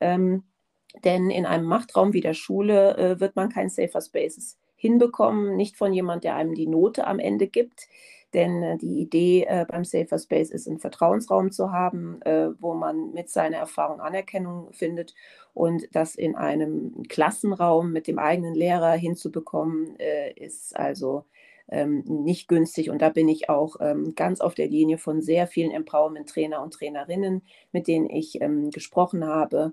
[0.00, 0.44] Ähm,
[1.02, 5.76] denn in einem Machtraum wie der Schule äh, wird man kein Safer Spaces hinbekommen, nicht
[5.76, 7.88] von jemand, der einem die Note am Ende gibt,
[8.34, 12.74] denn äh, die Idee äh, beim Safer Space ist, einen Vertrauensraum zu haben, äh, wo
[12.74, 15.14] man mit seiner Erfahrung Anerkennung findet
[15.54, 19.96] und das in einem Klassenraum mit dem eigenen Lehrer hinzubekommen,
[20.34, 21.24] ist also
[21.68, 22.90] ähm, nicht günstig.
[22.90, 26.74] Und da bin ich auch ähm, ganz auf der Linie von sehr vielen Empowerment-Trainer und
[26.74, 29.72] Trainerinnen, mit denen ich ähm, gesprochen habe.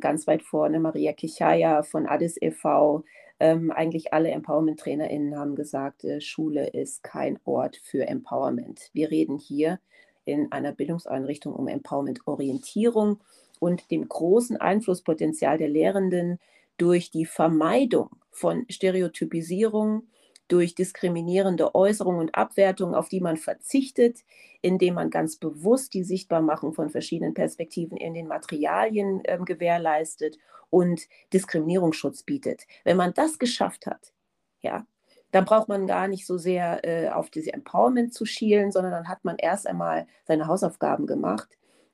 [0.00, 3.04] Ganz weit vorne Maria Kichaya von Addis e.V.,
[3.40, 8.90] ähm, eigentlich alle Empowerment-TrainerInnen haben gesagt, äh, Schule ist kein Ort für Empowerment.
[8.92, 9.78] Wir reden hier
[10.24, 13.20] in einer Bildungseinrichtung um Empowerment-Orientierung
[13.60, 16.38] und dem großen Einflusspotenzial der Lehrenden
[16.76, 20.08] durch die Vermeidung von Stereotypisierung,
[20.48, 24.24] durch diskriminierende Äußerungen und Abwertungen, auf die man verzichtet,
[24.62, 30.38] indem man ganz bewusst die Sichtbarmachung von verschiedenen Perspektiven in den Materialien äh, gewährleistet
[30.70, 32.66] und Diskriminierungsschutz bietet.
[32.84, 34.12] Wenn man das geschafft hat,
[34.60, 34.86] ja,
[35.30, 39.08] dann braucht man gar nicht so sehr äh, auf diese Empowerment zu schielen, sondern dann
[39.08, 41.48] hat man erst einmal seine Hausaufgaben gemacht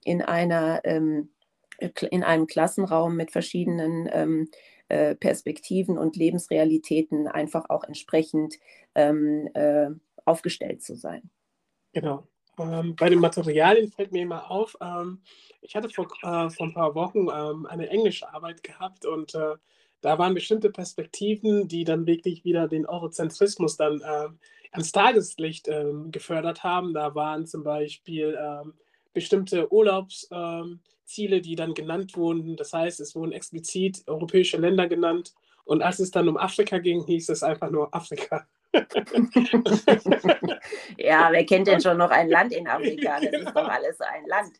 [0.05, 1.31] in einer ähm,
[2.11, 4.49] in einem Klassenraum mit verschiedenen ähm,
[4.95, 8.55] äh, Perspektiven und Lebensrealitäten einfach auch entsprechend
[8.95, 9.91] ähm, äh,
[10.25, 11.31] aufgestellt zu sein.
[11.93, 12.29] Genau.
[12.61, 15.21] Ähm, bei den Materialien fällt mir immer auf, ähm,
[15.63, 19.57] ich hatte vor, äh, vor ein paar Wochen ähm, eine englische Arbeit gehabt und äh,
[20.01, 24.39] da waren bestimmte Perspektiven, die dann wirklich wieder den Eurozentrismus dann ähm,
[24.71, 26.95] ans Tageslicht ähm, gefördert haben.
[26.95, 28.39] Da waren zum Beispiel
[29.13, 29.73] bestimmte
[31.05, 32.57] Urlaubsziele, die dann genannt wurden.
[32.57, 35.35] Das heißt, es wurden explizit europäische Länder genannt.
[35.65, 38.47] Und als es dann um Afrika ging, hieß es einfach nur Afrika.
[40.99, 43.21] ja, wer kennt denn schon noch ein Land in Afrika?
[43.21, 44.53] Das ist doch alles ein Land.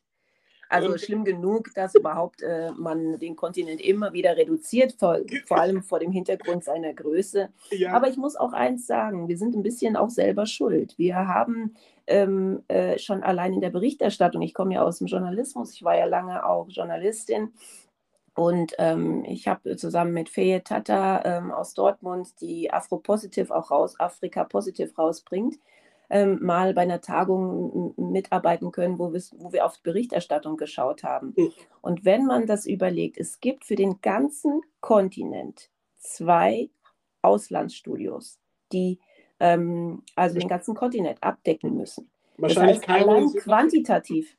[0.69, 5.61] Also und, schlimm genug, dass überhaupt äh, man den Kontinent immer wieder reduziert, vor, vor
[5.61, 7.49] allem vor dem Hintergrund seiner Größe.
[7.71, 7.93] Ja.
[7.93, 10.95] Aber ich muss auch eins sagen, wir sind ein bisschen auch selber schuld.
[10.99, 11.75] Wir haben
[12.07, 15.97] ähm, äh, schon allein in der Berichterstattung, ich komme ja aus dem Journalismus, ich war
[15.97, 17.53] ja lange auch Journalistin,
[18.37, 23.71] und ähm, ich habe zusammen mit Feye Tata ähm, aus Dortmund, die Afro Positive auch
[23.71, 25.57] raus, Afrika Positive rausbringt,
[26.11, 31.35] ähm, mal bei einer Tagung mitarbeiten können, wo, wo wir auf Berichterstattung geschaut haben.
[31.81, 36.69] Und wenn man das überlegt, es gibt für den ganzen Kontinent zwei
[37.23, 38.39] Auslandsstudios,
[38.73, 38.99] die
[39.41, 42.11] ähm, also den ganzen Kontinent abdecken müssen.
[42.37, 44.37] Wahrscheinlich das heißt, allein quantitativ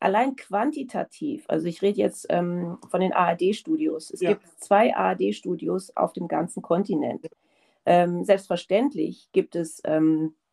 [0.00, 4.10] allein quantitativ, also ich rede jetzt ähm, von den ARD-Studios.
[4.10, 4.30] Es ja.
[4.30, 7.28] gibt zwei ARD-Studios auf dem ganzen Kontinent.
[7.84, 10.49] Ähm, selbstverständlich gibt es ähm, äh,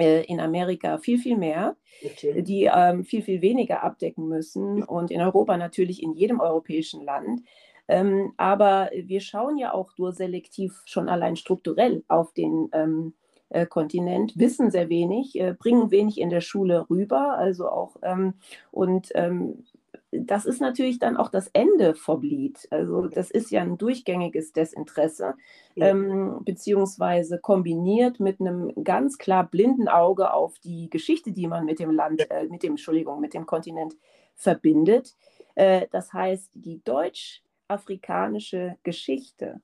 [0.00, 2.42] in Amerika viel, viel mehr, okay.
[2.42, 7.42] die ähm, viel, viel weniger abdecken müssen und in Europa natürlich in jedem europäischen Land.
[7.88, 13.14] Ähm, aber wir schauen ja auch nur selektiv schon allein strukturell auf den ähm,
[13.48, 18.34] äh, Kontinent, wissen sehr wenig, äh, bringen wenig in der Schule rüber, also auch ähm,
[18.70, 19.64] und ähm,
[20.10, 22.66] das ist natürlich dann auch das Ende vom Lied.
[22.70, 25.34] Also das ist ja ein durchgängiges Desinteresse,
[25.74, 25.88] ja.
[25.88, 31.78] ähm, beziehungsweise kombiniert mit einem ganz klar blinden Auge auf die Geschichte, die man mit
[31.78, 33.96] dem Land, äh, mit dem, Entschuldigung, mit dem Kontinent
[34.34, 35.14] verbindet.
[35.54, 39.60] Äh, das heißt, die deutsch-afrikanische Geschichte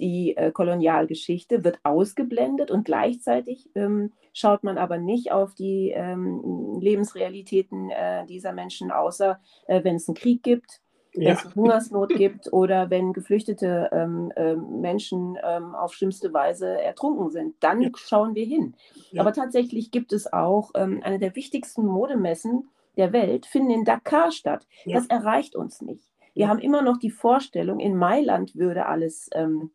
[0.00, 6.78] die äh, Kolonialgeschichte wird ausgeblendet und gleichzeitig ähm, schaut man aber nicht auf die ähm,
[6.80, 10.80] Lebensrealitäten äh, dieser Menschen, außer äh, wenn es einen Krieg gibt,
[11.14, 11.32] wenn ja.
[11.32, 17.56] es Hungersnot gibt oder wenn geflüchtete ähm, ähm Menschen ähm, auf schlimmste Weise ertrunken sind.
[17.60, 17.90] Dann ja.
[17.96, 18.74] schauen wir hin.
[19.10, 19.22] Ja.
[19.22, 24.30] Aber tatsächlich gibt es auch ähm, eine der wichtigsten Modemessen der Welt, finden in Dakar
[24.30, 24.66] statt.
[24.84, 26.10] Das erreicht uns nicht.
[26.34, 29.70] Wir haben immer noch die Vorstellung, in Mailand würde alles ähm,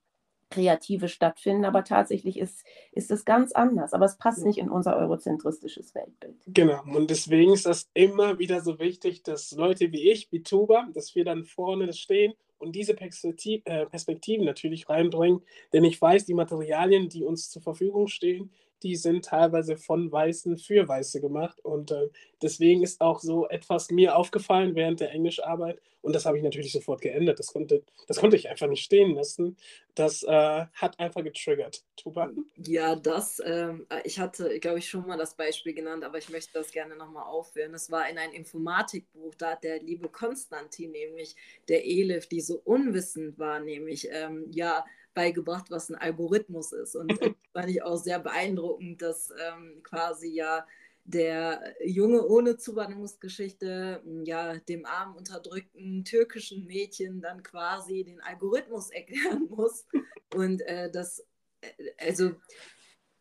[0.55, 1.65] Kreative stattfinden.
[1.65, 3.93] Aber tatsächlich ist, ist es ganz anders.
[3.93, 6.35] Aber es passt nicht in unser eurozentristisches Weltbild.
[6.47, 6.81] Genau.
[6.93, 11.15] Und deswegen ist das immer wieder so wichtig, dass Leute wie ich, wie Tuba, dass
[11.15, 15.41] wir dann vorne stehen und diese Perspektiv äh, Perspektiven natürlich reinbringen.
[15.73, 18.51] Denn ich weiß, die Materialien, die uns zur Verfügung stehen,
[18.85, 21.59] die sind teilweise von Weißen für Weiße gemacht.
[21.65, 25.81] Und äh, deswegen ist auch so etwas mir aufgefallen während der Englischarbeit.
[26.01, 27.39] Und das habe ich natürlich sofort geändert.
[27.39, 29.57] Das konnte, das konnte ich einfach nicht stehen lassen.
[29.95, 31.83] Das äh, hat einfach getriggert.
[31.97, 32.29] Tuba?
[32.57, 36.53] Ja, das, ähm, ich hatte, glaube ich, schon mal das Beispiel genannt, aber ich möchte
[36.53, 37.73] das gerne nochmal aufführen.
[37.73, 41.35] Es war in einem Informatikbuch, da hat der liebe Konstantin, nämlich
[41.69, 44.85] der Elif, die so unwissend war, nämlich, ähm, ja,
[45.15, 46.95] beigebracht, was ein Algorithmus ist.
[46.95, 47.19] Und das
[47.53, 50.65] fand ich auch sehr beeindruckend, dass ähm, quasi ja
[51.05, 59.47] der Junge ohne Zuwanderungsgeschichte, ja, dem armen, unterdrückten türkischen Mädchen dann quasi den Algorithmus erklären
[59.49, 59.85] muss.
[60.33, 61.25] Und äh, das,
[61.61, 62.31] äh, also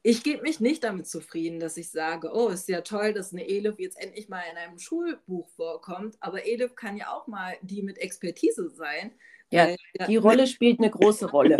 [0.06, 3.48] ich gebe mich nicht damit zufrieden, dass ich sage, oh, ist ja toll, dass eine
[3.48, 7.82] Elif jetzt endlich mal in einem Schulbuch vorkommt, aber Elif kann ja auch mal die
[7.82, 9.12] mit Expertise sein.
[9.50, 11.56] Ja, weil, ja die Rolle spielt eine große Rolle.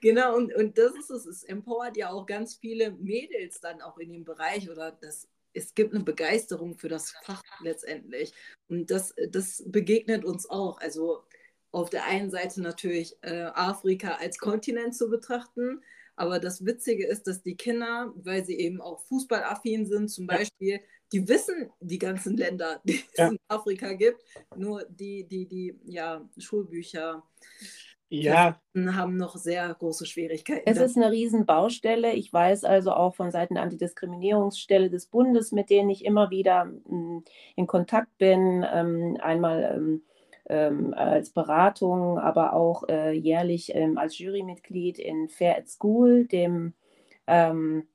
[0.00, 1.26] genau, und, und das ist es.
[1.26, 5.72] Es empowert ja auch ganz viele Mädels dann auch in dem Bereich oder das es
[5.74, 8.32] gibt eine Begeisterung für das Fach letztendlich.
[8.66, 10.80] Und das, das begegnet uns auch.
[10.80, 11.22] Also
[11.70, 15.80] auf der einen Seite natürlich äh, Afrika als Kontinent zu betrachten,
[16.16, 20.38] aber das Witzige ist, dass die Kinder, weil sie eben auch fußballaffin sind, zum ja.
[20.38, 20.80] Beispiel,
[21.12, 23.26] die wissen die ganzen Länder, die ja.
[23.26, 24.22] es in Afrika gibt,
[24.56, 27.22] nur die, die, die ja, Schulbücher
[28.08, 28.60] ja.
[28.74, 30.62] haben noch sehr große Schwierigkeiten.
[30.66, 32.12] Es ist eine Riesenbaustelle.
[32.12, 36.70] Ich weiß also auch von Seiten der Antidiskriminierungsstelle des Bundes, mit denen ich immer wieder
[36.86, 37.24] hm,
[37.56, 40.02] in Kontakt bin, ähm, einmal ähm,
[40.46, 46.74] als Beratung, aber auch äh, jährlich ähm, als Jurymitglied in Fair at School, dem
[47.26, 47.86] ähm,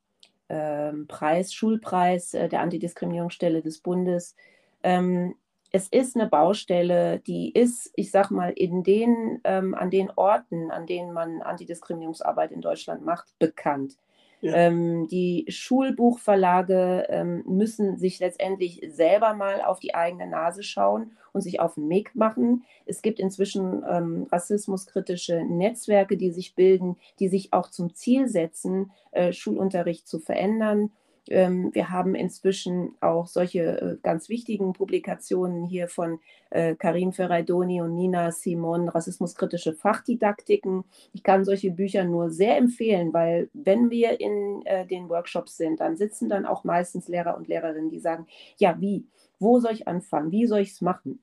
[0.48, 4.34] ähm Preis, Schulpreis äh, der Antidiskriminierungsstelle des Bundes.
[4.82, 5.36] Ähm,
[5.72, 10.70] es ist eine Baustelle, die ist, ich sag mal, in den, ähm, an den Orten,
[10.70, 13.96] an denen man Antidiskriminierungsarbeit in Deutschland macht, bekannt.
[14.42, 21.42] Ähm, die Schulbuchverlage ähm, müssen sich letztendlich selber mal auf die eigene Nase schauen und
[21.42, 22.64] sich auf den Weg machen.
[22.86, 28.92] Es gibt inzwischen ähm, rassismuskritische Netzwerke, die sich bilden, die sich auch zum Ziel setzen,
[29.12, 30.90] äh, Schulunterricht zu verändern
[31.26, 36.18] wir haben inzwischen auch solche äh, ganz wichtigen Publikationen hier von
[36.50, 40.84] äh, Karim Ferraidoni und Nina Simon, Rassismuskritische Fachdidaktiken.
[41.12, 45.80] Ich kann solche Bücher nur sehr empfehlen, weil wenn wir in äh, den Workshops sind,
[45.80, 48.26] dann sitzen dann auch meistens Lehrer und Lehrerinnen, die sagen,
[48.58, 49.06] ja, wie,
[49.38, 51.20] wo soll ich anfangen, wie soll ich es machen?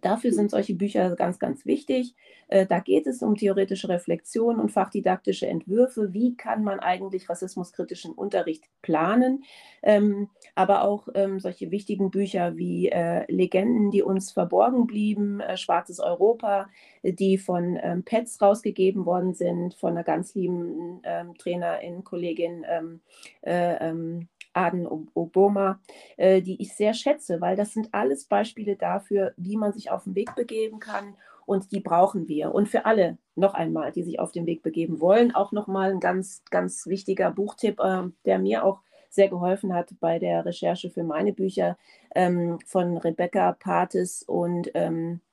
[0.00, 2.14] Dafür sind solche Bücher ganz, ganz wichtig.
[2.48, 6.12] Äh, da geht es um theoretische Reflexion und fachdidaktische Entwürfe.
[6.12, 9.44] Wie kann man eigentlich rassismuskritischen Unterricht planen?
[9.82, 15.56] Ähm, aber auch ähm, solche wichtigen Bücher wie äh, Legenden, die uns verborgen blieben, äh,
[15.56, 16.68] Schwarzes Europa,
[17.02, 21.02] die von ähm, Petz rausgegeben worden sind, von einer ganz lieben
[21.38, 22.64] Trainerin, Kollegin
[24.52, 25.80] Aden Obama,
[26.16, 30.04] äh, die ich sehr schätze, weil das sind alles Beispiele dafür, wie man sich auf
[30.04, 31.14] den Weg begeben kann
[31.46, 32.54] und die brauchen wir.
[32.54, 36.00] Und für alle noch einmal, die sich auf den Weg begeben wollen, auch nochmal ein
[36.00, 41.02] ganz, ganz wichtiger Buchtipp, äh, der mir auch sehr geholfen hat bei der Recherche für
[41.02, 41.76] meine Bücher
[42.14, 45.29] ähm, von Rebecca Pates und ähm, äh,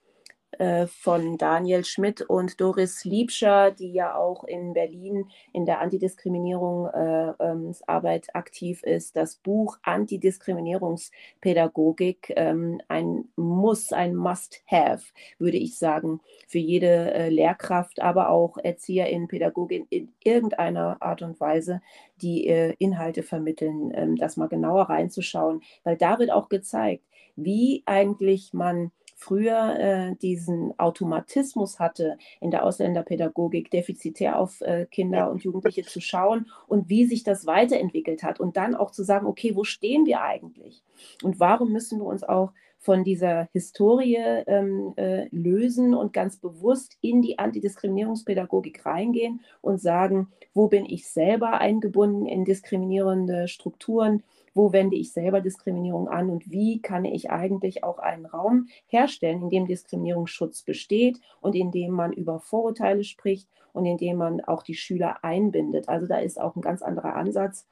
[0.88, 8.32] von Daniel Schmidt und Doris Liebscher, die ja auch in Berlin in der Antidiskriminierungsarbeit äh,
[8.34, 9.16] aktiv ist.
[9.16, 15.04] Das Buch Antidiskriminierungspädagogik, ähm, ein Muss, ein Must-Have,
[15.38, 21.40] würde ich sagen, für jede äh, Lehrkraft, aber auch Erzieherin, Pädagogin in irgendeiner Art und
[21.40, 21.82] Weise,
[22.22, 27.04] die äh, Inhalte vermitteln, ähm, das mal genauer reinzuschauen, weil da wird auch gezeigt,
[27.36, 35.32] wie eigentlich man früher äh, diesen Automatismus hatte, in der Ausländerpädagogik defizitär auf äh, Kinder
[35.32, 39.26] und Jugendliche zu schauen und wie sich das weiterentwickelt hat und dann auch zu sagen,
[39.26, 40.84] okay, wo stehen wir eigentlich?
[41.24, 46.96] Und warum müssen wir uns auch von dieser Historie ähm, äh, lösen und ganz bewusst
[47.02, 54.22] in die Antidiskriminierungspädagogik reingehen und sagen, wo bin ich selber eingebunden in diskriminierende Strukturen?
[54.58, 59.44] Wo wende ich selber Diskriminierung an und wie kann ich eigentlich auch einen Raum herstellen,
[59.44, 64.42] in dem Diskriminierungsschutz besteht und in dem man über Vorurteile spricht und in dem man
[64.42, 65.88] auch die Schüler einbindet.
[65.88, 67.68] Also da ist auch ein ganz anderer Ansatz,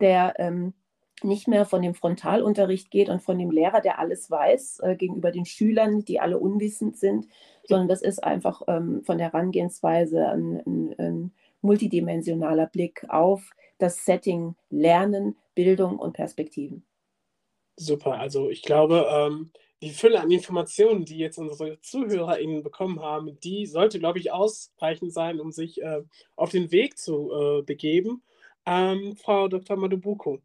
[0.00, 0.72] der ähm,
[1.22, 5.30] nicht mehr von dem Frontalunterricht geht und von dem Lehrer, der alles weiß, äh, gegenüber
[5.30, 7.28] den Schülern, die alle unwissend sind,
[7.64, 14.04] sondern das ist einfach ähm, von der Herangehensweise ein, ein, ein multidimensionaler Blick auf das
[14.04, 16.86] Setting Lernen, Bildung und Perspektiven.
[17.76, 19.50] Super, also ich glaube, ähm,
[19.82, 25.12] die Fülle an Informationen, die jetzt unsere ZuhörerInnen bekommen haben, die sollte, glaube ich, ausreichend
[25.12, 26.02] sein, um sich äh,
[26.34, 28.22] auf den Weg zu äh, begeben.
[28.64, 29.76] Ähm, Frau Dr.
[29.76, 30.40] Madubuko,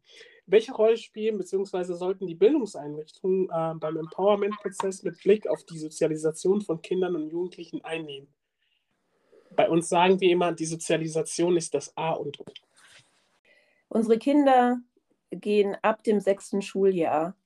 [0.46, 1.94] welche Rolle spielen bzw.
[1.94, 7.82] sollten die Bildungseinrichtungen äh, beim Empowerment-Prozess mit Blick auf die Sozialisation von Kindern und Jugendlichen
[7.84, 8.28] einnehmen?
[9.54, 12.44] Bei uns sagen wir immer, die Sozialisation ist das A und O.
[13.88, 14.80] Unsere Kinder
[15.30, 17.36] gehen ab dem sechsten Schuljahr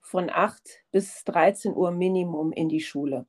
[0.00, 3.26] von 8 bis 13 Uhr Minimum in die Schule.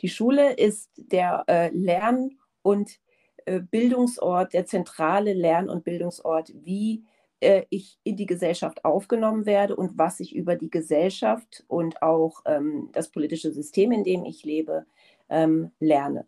[0.00, 2.98] Die Schule ist der äh, Lern- und
[3.46, 7.04] äh, Bildungsort, der zentrale Lern- und Bildungsort, wie
[7.40, 12.42] äh, ich in die Gesellschaft aufgenommen werde und was ich über die Gesellschaft und auch
[12.46, 14.86] ähm, das politische System, in dem ich lebe,
[15.28, 16.26] ähm, lerne.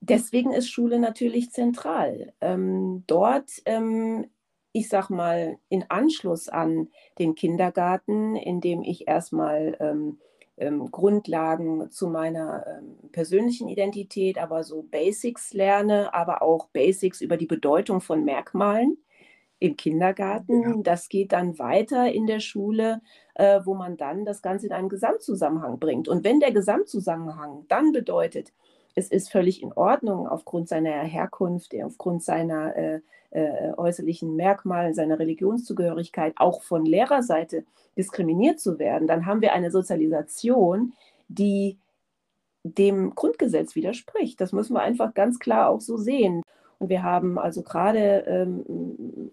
[0.00, 2.34] Deswegen ist Schule natürlich zentral.
[2.42, 4.26] Ähm, dort ähm,
[4.74, 6.88] ich sag mal, in Anschluss an
[7.20, 10.18] den Kindergarten, in dem ich erstmal ähm,
[10.56, 17.36] ähm, Grundlagen zu meiner ähm, persönlichen Identität, aber so Basics lerne, aber auch Basics über
[17.36, 18.98] die Bedeutung von Merkmalen
[19.60, 20.62] im Kindergarten.
[20.62, 20.74] Ja.
[20.82, 23.00] Das geht dann weiter in der Schule,
[23.34, 26.08] äh, wo man dann das Ganze in einen Gesamtzusammenhang bringt.
[26.08, 28.52] Und wenn der Gesamtzusammenhang dann bedeutet,
[28.94, 35.18] es ist völlig in Ordnung aufgrund seiner Herkunft, aufgrund seiner äh, äh, äußerlichen Merkmalen, seiner
[35.18, 37.64] Religionszugehörigkeit auch von Lehrerseite
[37.96, 40.92] diskriminiert zu werden, dann haben wir eine Sozialisation,
[41.28, 41.78] die
[42.62, 44.40] dem Grundgesetz widerspricht.
[44.40, 46.42] Das müssen wir einfach ganz klar auch so sehen.
[46.78, 49.30] Und wir haben also gerade ähm,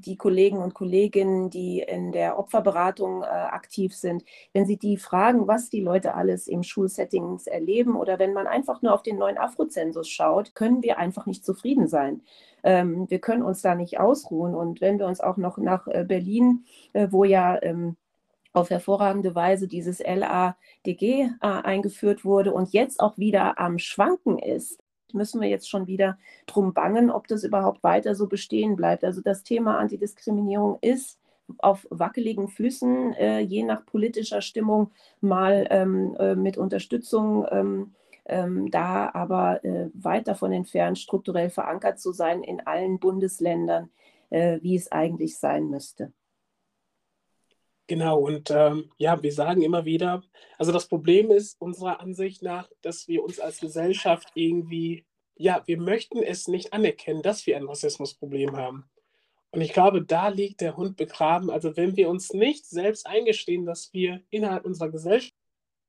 [0.00, 5.46] die Kollegen und Kolleginnen, die in der Opferberatung äh, aktiv sind, wenn sie die fragen,
[5.46, 9.38] was die Leute alles im Schulsettings erleben oder wenn man einfach nur auf den neuen
[9.38, 12.22] Afrozensus schaut, können wir einfach nicht zufrieden sein.
[12.62, 14.54] Ähm, wir können uns da nicht ausruhen.
[14.54, 17.96] Und wenn wir uns auch noch nach äh, Berlin, äh, wo ja ähm,
[18.52, 24.78] auf hervorragende Weise dieses LADG äh, eingeführt wurde und jetzt auch wieder am Schwanken ist,
[25.14, 29.04] müssen wir jetzt schon wieder drum bangen, ob das überhaupt weiter so bestehen bleibt.
[29.04, 31.18] Also das Thema Antidiskriminierung ist
[31.58, 34.90] auf wackeligen Füßen, äh, je nach politischer Stimmung
[35.20, 37.94] mal ähm, äh, mit Unterstützung ähm,
[38.26, 43.88] ähm, da, aber äh, weit davon entfernt, strukturell verankert zu sein in allen Bundesländern,
[44.30, 46.12] äh, wie es eigentlich sein müsste.
[47.88, 50.22] Genau, und ähm, ja, wir sagen immer wieder,
[50.58, 55.80] also das Problem ist unserer Ansicht nach, dass wir uns als Gesellschaft irgendwie, ja, wir
[55.80, 58.84] möchten es nicht anerkennen, dass wir ein Rassismusproblem haben.
[59.52, 61.48] Und ich glaube, da liegt der Hund begraben.
[61.48, 65.34] Also wenn wir uns nicht selbst eingestehen, dass wir innerhalb unserer Gesellschaft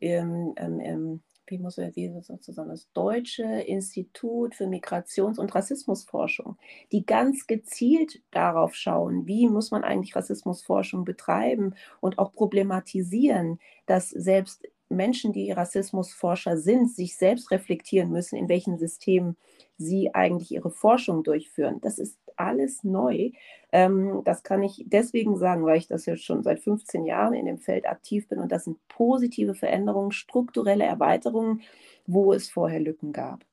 [1.51, 6.57] wie muss man wie sozusagen das Deutsche Institut für Migrations- und Rassismusforschung,
[6.93, 14.11] die ganz gezielt darauf schauen, wie muss man eigentlich Rassismusforschung betreiben und auch problematisieren, dass
[14.11, 19.37] selbst Menschen, die Rassismusforscher sind, sich selbst reflektieren müssen, in welchen Systemen
[19.77, 21.81] sie eigentlich ihre Forschung durchführen.
[21.83, 23.31] Das ist alles neu.
[23.73, 27.47] Ähm, das kann ich deswegen sagen, weil ich das jetzt schon seit 15 Jahren in
[27.47, 31.63] dem Feld aktiv bin und das sind positive Veränderungen, strukturelle Erweiterungen,
[32.07, 33.45] wo es vorher Lücken gab.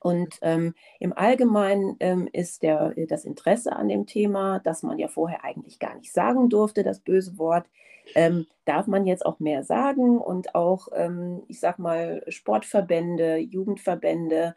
[0.00, 5.08] Und ähm, im Allgemeinen ähm, ist der, das Interesse an dem Thema, das man ja
[5.08, 7.66] vorher eigentlich gar nicht sagen durfte, das böse Wort,
[8.14, 14.54] ähm, darf man jetzt auch mehr sagen und auch, ähm, ich sag mal, Sportverbände, Jugendverbände,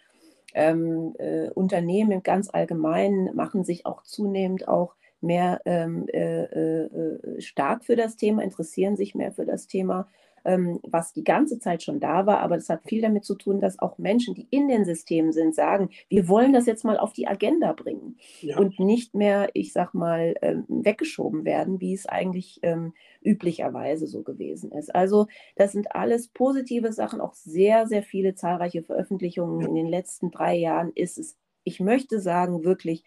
[0.54, 7.42] ähm, äh, Unternehmen ganz allgemein machen sich auch zunehmend auch mehr ähm, äh, äh, äh,
[7.42, 10.08] stark für das Thema, interessieren sich mehr für das Thema
[10.44, 13.80] was die ganze Zeit schon da war, aber das hat viel damit zu tun, dass
[13.80, 17.28] auch Menschen, die in den Systemen sind, sagen, wir wollen das jetzt mal auf die
[17.28, 18.58] Agenda bringen ja.
[18.58, 24.24] und nicht mehr, ich sag mal, ähm, weggeschoben werden, wie es eigentlich ähm, üblicherweise so
[24.24, 24.94] gewesen ist.
[24.94, 30.32] Also das sind alles positive Sachen, auch sehr, sehr viele zahlreiche Veröffentlichungen in den letzten
[30.32, 33.04] drei Jahren ist es, ich möchte sagen, wirklich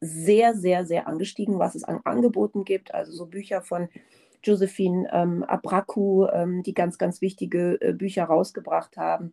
[0.00, 2.92] sehr, sehr, sehr angestiegen, was es an Angeboten gibt.
[2.94, 3.88] Also so Bücher von
[4.44, 9.32] Josephine ähm, Abraku, ähm, die ganz, ganz wichtige äh, Bücher rausgebracht haben.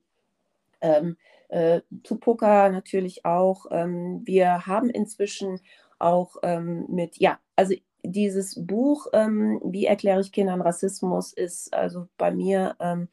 [0.81, 1.17] Ähm,
[1.49, 3.65] äh, Tupoka natürlich auch.
[3.71, 5.59] Ähm, wir haben inzwischen
[5.99, 12.07] auch ähm, mit, ja, also dieses Buch, ähm, Wie erkläre ich Kindern Rassismus, ist also
[12.17, 13.09] bei mir ähm,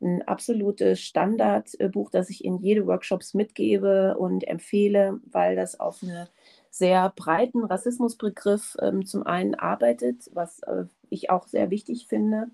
[0.00, 6.28] ein absolutes Standardbuch, das ich in jede Workshops mitgebe und empfehle, weil das auf eine
[6.70, 12.48] sehr breiten Rassismusbegriff ähm, zum einen arbeitet, was äh, ich auch sehr wichtig finde,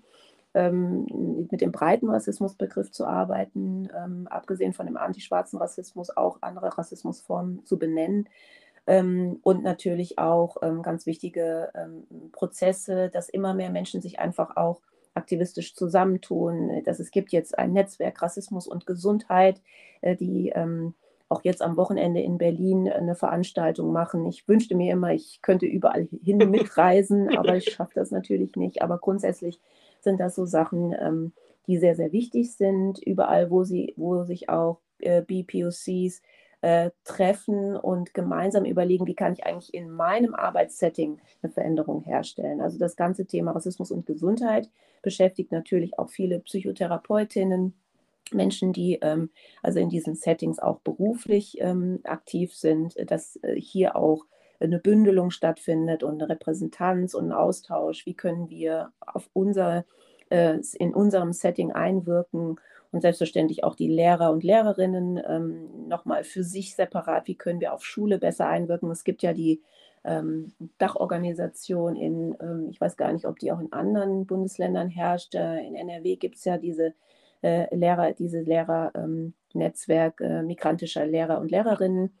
[0.53, 6.77] ähm, mit dem breiten Rassismusbegriff zu arbeiten, ähm, abgesehen von dem antischwarzen Rassismus auch andere
[6.77, 8.27] Rassismusformen zu benennen.
[8.87, 14.57] Ähm, und natürlich auch ähm, ganz wichtige ähm, Prozesse, dass immer mehr Menschen sich einfach
[14.57, 14.81] auch
[15.13, 16.83] aktivistisch zusammentun.
[16.85, 19.61] Dass es gibt jetzt ein Netzwerk Rassismus und Gesundheit,
[20.01, 20.95] äh, die ähm,
[21.29, 24.25] auch jetzt am Wochenende in Berlin eine Veranstaltung machen.
[24.25, 28.81] Ich wünschte mir immer, ich könnte überall hin mitreisen, aber ich schaffe das natürlich nicht.
[28.81, 29.59] Aber grundsätzlich
[30.01, 31.33] sind das so Sachen, ähm,
[31.67, 32.99] die sehr, sehr wichtig sind.
[32.99, 36.21] Überall, wo, sie, wo sich auch äh, BPOCs
[36.61, 42.59] äh, treffen und gemeinsam überlegen, wie kann ich eigentlich in meinem Arbeitssetting eine Veränderung herstellen.
[42.59, 44.69] Also das ganze Thema Rassismus und Gesundheit
[45.01, 47.75] beschäftigt natürlich auch viele Psychotherapeutinnen,
[48.33, 49.29] Menschen, die ähm,
[49.63, 54.25] also in diesen Settings auch beruflich ähm, aktiv sind, dass äh, hier auch
[54.59, 58.05] eine Bündelung stattfindet und eine Repräsentanz und ein Austausch.
[58.05, 59.85] Wie können wir auf unser,
[60.29, 62.59] äh, in unserem Setting einwirken
[62.91, 67.27] und selbstverständlich auch die Lehrer und Lehrerinnen ähm, nochmal für sich separat.
[67.27, 68.89] Wie können wir auf Schule besser einwirken?
[68.89, 69.61] Es gibt ja die
[70.03, 75.35] ähm, Dachorganisation in, ähm, ich weiß gar nicht, ob die auch in anderen Bundesländern herrscht.
[75.35, 76.93] Äh, in NRW gibt es ja diese
[77.41, 82.11] äh, Lehrer, diese Lehrernetzwerk ähm, äh, migrantischer Lehrer und Lehrerinnen.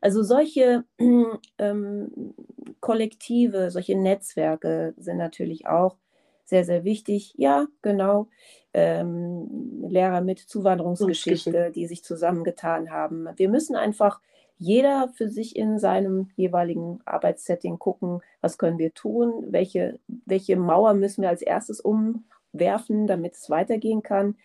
[0.00, 0.84] Also solche
[1.58, 2.34] ähm,
[2.80, 5.96] Kollektive, solche Netzwerke sind natürlich auch
[6.44, 7.34] sehr, sehr wichtig.
[7.36, 8.28] Ja, genau.
[8.72, 13.28] Ähm, Lehrer mit Zuwanderungsgeschichte, die sich zusammengetan haben.
[13.36, 14.20] Wir müssen einfach
[14.58, 20.94] jeder für sich in seinem jeweiligen Arbeitssetting gucken, was können wir tun, welche, welche Mauer
[20.94, 24.36] müssen wir als erstes umwerfen, damit es weitergehen kann.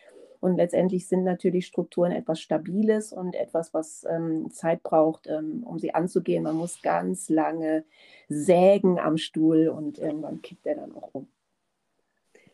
[0.42, 5.80] Und letztendlich sind natürlich Strukturen etwas Stabiles und etwas, was ähm, Zeit braucht, ähm, um
[5.80, 6.44] sie anzugehen.
[6.44, 7.86] Man muss ganz lange
[8.28, 11.28] sägen am Stuhl und irgendwann kippt er dann auch um.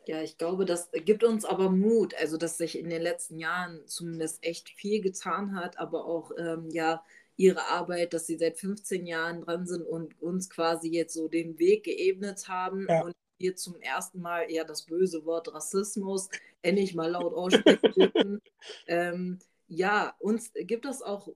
[0.05, 3.81] Ja, ich glaube, das gibt uns aber Mut, also dass sich in den letzten Jahren
[3.87, 7.03] zumindest echt viel getan hat, aber auch ähm, ja
[7.37, 11.59] ihre Arbeit, dass sie seit 15 Jahren dran sind und uns quasi jetzt so den
[11.59, 13.03] Weg geebnet haben ja.
[13.03, 16.29] und wir zum ersten Mal ja das böse Wort Rassismus
[16.61, 18.41] endlich mal laut aussprechen
[18.87, 21.27] ähm, ja, uns gibt es auch,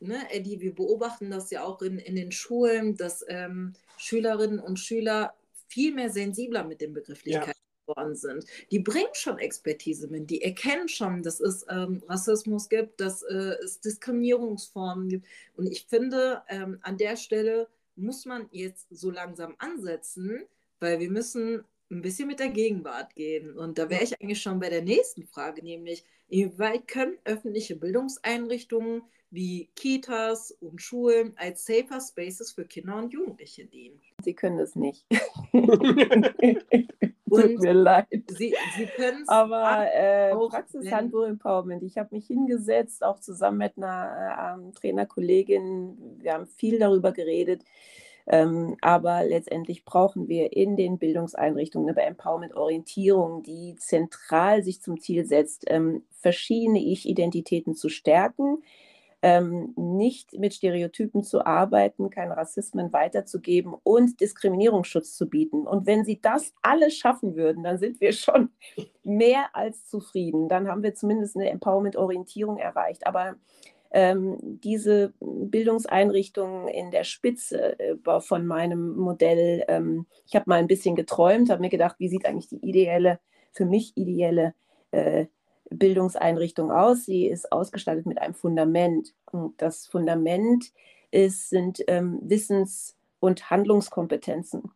[0.00, 4.78] ne, Eddie, wir beobachten das ja auch in, in den Schulen, dass ähm, Schülerinnen und
[4.78, 5.34] Schüler
[5.68, 7.94] viel mehr sensibler mit den Begrifflichkeiten ja.
[7.94, 8.44] geworden sind.
[8.70, 13.56] Die bringen schon Expertise mit, die erkennen schon, dass es ähm, Rassismus gibt, dass äh,
[13.64, 15.26] es Diskriminierungsformen gibt.
[15.56, 20.44] Und ich finde, ähm, an der Stelle muss man jetzt so langsam ansetzen,
[20.80, 23.56] weil wir müssen ein bisschen mit der Gegenwart gehen.
[23.56, 29.02] Und da wäre ich eigentlich schon bei der nächsten Frage, nämlich, inwieweit können öffentliche Bildungseinrichtungen
[29.30, 34.00] wie Kitas und Schulen als safer Spaces für Kinder und Jugendliche dienen?
[34.22, 35.04] Sie können es nicht.
[37.28, 38.06] Tut mir leid.
[38.28, 41.82] Sie, Sie können es Aber äh, Praxishandbuch Empowerment.
[41.82, 46.18] Ich habe mich hingesetzt, auch zusammen mit einer äh, Trainerkollegin.
[46.20, 47.62] Wir haben viel darüber geredet
[48.30, 55.24] ähm, aber letztendlich brauchen wir in den Bildungseinrichtungen eine Empowerment-Orientierung, die zentral sich zum Ziel
[55.24, 58.62] setzt, ähm, verschiedene Ich-Identitäten zu stärken,
[59.22, 65.66] ähm, nicht mit Stereotypen zu arbeiten, keine Rassismen weiterzugeben und Diskriminierungsschutz zu bieten.
[65.66, 68.50] Und wenn Sie das alles schaffen würden, dann sind wir schon
[69.02, 70.48] mehr als zufrieden.
[70.48, 73.06] Dann haben wir zumindest eine Empowerment-Orientierung erreicht.
[73.06, 73.36] Aber
[73.92, 80.94] diese Bildungseinrichtungen in der Spitze äh, von meinem Modell, ähm, ich habe mal ein bisschen
[80.94, 83.18] geträumt, habe mir gedacht, wie sieht eigentlich die ideelle,
[83.52, 84.54] für mich ideelle
[84.90, 85.26] äh,
[85.70, 87.06] Bildungseinrichtung aus?
[87.06, 89.14] Sie ist ausgestattet mit einem Fundament.
[89.32, 90.72] Und das Fundament
[91.10, 94.70] ist, sind ähm, Wissens- und Handlungskompetenzen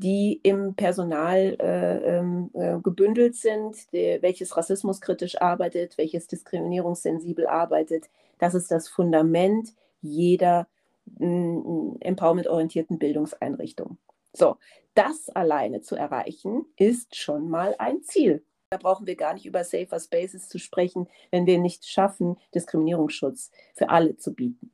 [0.00, 8.08] die im Personal äh, ähm, äh, gebündelt sind, der, welches rassismuskritisch arbeitet, welches diskriminierungssensibel arbeitet.
[8.40, 10.66] Das ist das Fundament jeder
[11.18, 13.98] mm, empowerment-orientierten Bildungseinrichtung.
[14.32, 14.56] So,
[14.94, 18.44] das alleine zu erreichen, ist schon mal ein Ziel.
[18.70, 23.50] Da brauchen wir gar nicht über Safer Spaces zu sprechen, wenn wir nicht schaffen, Diskriminierungsschutz
[23.74, 24.72] für alle zu bieten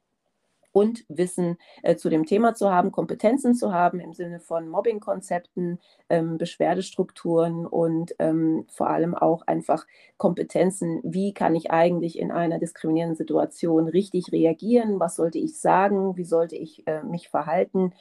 [0.77, 5.79] und Wissen äh, zu dem Thema zu haben, Kompetenzen zu haben im Sinne von Mobbing-Konzepten,
[6.11, 9.87] ähm, Beschwerdestrukturen und ähm, vor allem auch einfach
[10.19, 16.19] Kompetenzen, wie kann ich eigentlich in einer diskriminierenden Situation richtig reagieren, was sollte ich sagen,
[16.19, 17.95] wie sollte ich äh, mich verhalten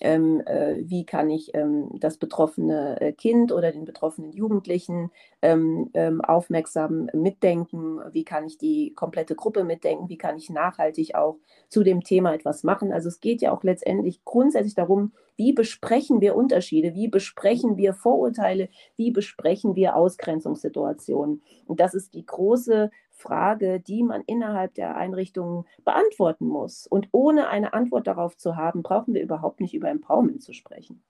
[0.00, 5.90] ähm, äh, wie kann ich ähm, das betroffene äh, Kind oder den betroffenen Jugendlichen ähm,
[5.94, 11.36] ähm, aufmerksam mitdenken, wie kann ich die komplette Gruppe mitdenken, wie kann ich nachhaltig auch
[11.68, 12.92] zu dem Thema etwas machen.
[12.92, 17.94] Also es geht ja auch letztendlich grundsätzlich darum, wie besprechen wir Unterschiede, wie besprechen wir
[17.94, 21.42] Vorurteile, wie besprechen wir Ausgrenzungssituationen.
[21.66, 26.86] Und das ist die große Frage, die man innerhalb der Einrichtungen beantworten muss.
[26.86, 31.02] Und ohne eine Antwort darauf zu haben, brauchen wir überhaupt nicht über Empowerment zu sprechen.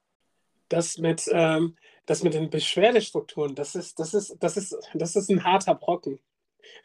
[0.68, 1.76] Das mit, ähm,
[2.06, 6.20] das mit den Beschwerdestrukturen, das ist, das, ist, das, ist, das ist ein harter Brocken.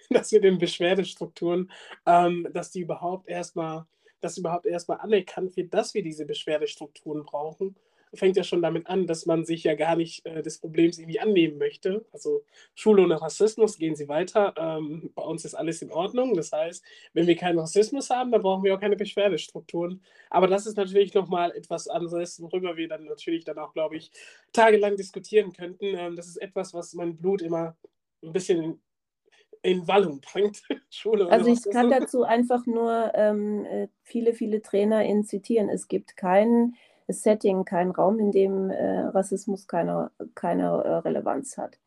[0.09, 1.71] Das mit den Beschwerdestrukturen,
[2.05, 3.85] ähm, dass die überhaupt erstmal,
[4.19, 7.77] dass überhaupt erstmal anerkannt wird, dass wir diese Beschwerdestrukturen brauchen
[8.13, 11.19] fängt ja schon damit an, dass man sich ja gar nicht äh, des Problems irgendwie
[11.19, 12.05] annehmen möchte.
[12.11, 12.43] Also
[12.73, 14.53] Schule ohne Rassismus, gehen Sie weiter.
[14.57, 16.33] Ähm, bei uns ist alles in Ordnung.
[16.33, 16.83] Das heißt,
[17.13, 20.01] wenn wir keinen Rassismus haben, dann brauchen wir auch keine Beschwerdestrukturen.
[20.29, 24.11] Aber das ist natürlich nochmal etwas anderes, worüber wir dann natürlich dann auch, glaube ich,
[24.53, 25.85] tagelang diskutieren könnten.
[25.85, 27.75] Ähm, das ist etwas, was mein Blut immer
[28.23, 28.81] ein bisschen
[29.61, 30.63] in, Wallung bringt.
[30.89, 35.69] Schule also ich kann dazu einfach nur ähm, äh, viele, viele TrainerInnen zitieren.
[35.69, 36.75] Es gibt keinen
[37.09, 41.79] Setting, kein Raum, in dem äh, Rassismus keine, keine äh, Relevanz hat.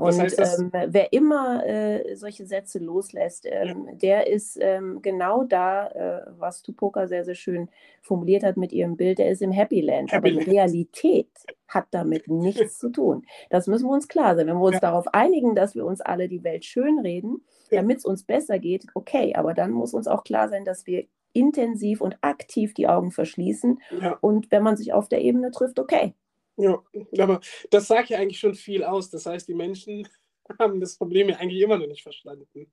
[0.00, 3.94] Und das heißt, ähm, wer immer äh, solche Sätze loslässt, ähm, ja.
[3.96, 7.68] der ist ähm, genau da, äh, was Tupoka sehr, sehr schön
[8.00, 10.12] formuliert hat mit ihrem Bild, der ist im Happy Land.
[10.12, 11.28] Happy Aber die Realität
[11.68, 13.26] hat damit nichts zu tun.
[13.50, 14.46] Das müssen wir uns klar sein.
[14.46, 14.80] Wenn wir uns ja.
[14.80, 17.80] darauf einigen, dass wir uns alle die Welt schönreden, ja.
[17.82, 21.04] damit es uns besser geht, okay, aber dann muss uns auch klar sein, dass wir
[21.32, 23.80] intensiv und aktiv die Augen verschließen.
[24.00, 24.18] Ja.
[24.20, 26.14] Und wenn man sich auf der Ebene trifft, okay.
[26.56, 26.82] Ja,
[27.18, 29.10] aber das sagt ja eigentlich schon viel aus.
[29.10, 30.06] Das heißt, die Menschen
[30.58, 32.70] haben das Problem ja eigentlich immer noch nicht verstanden.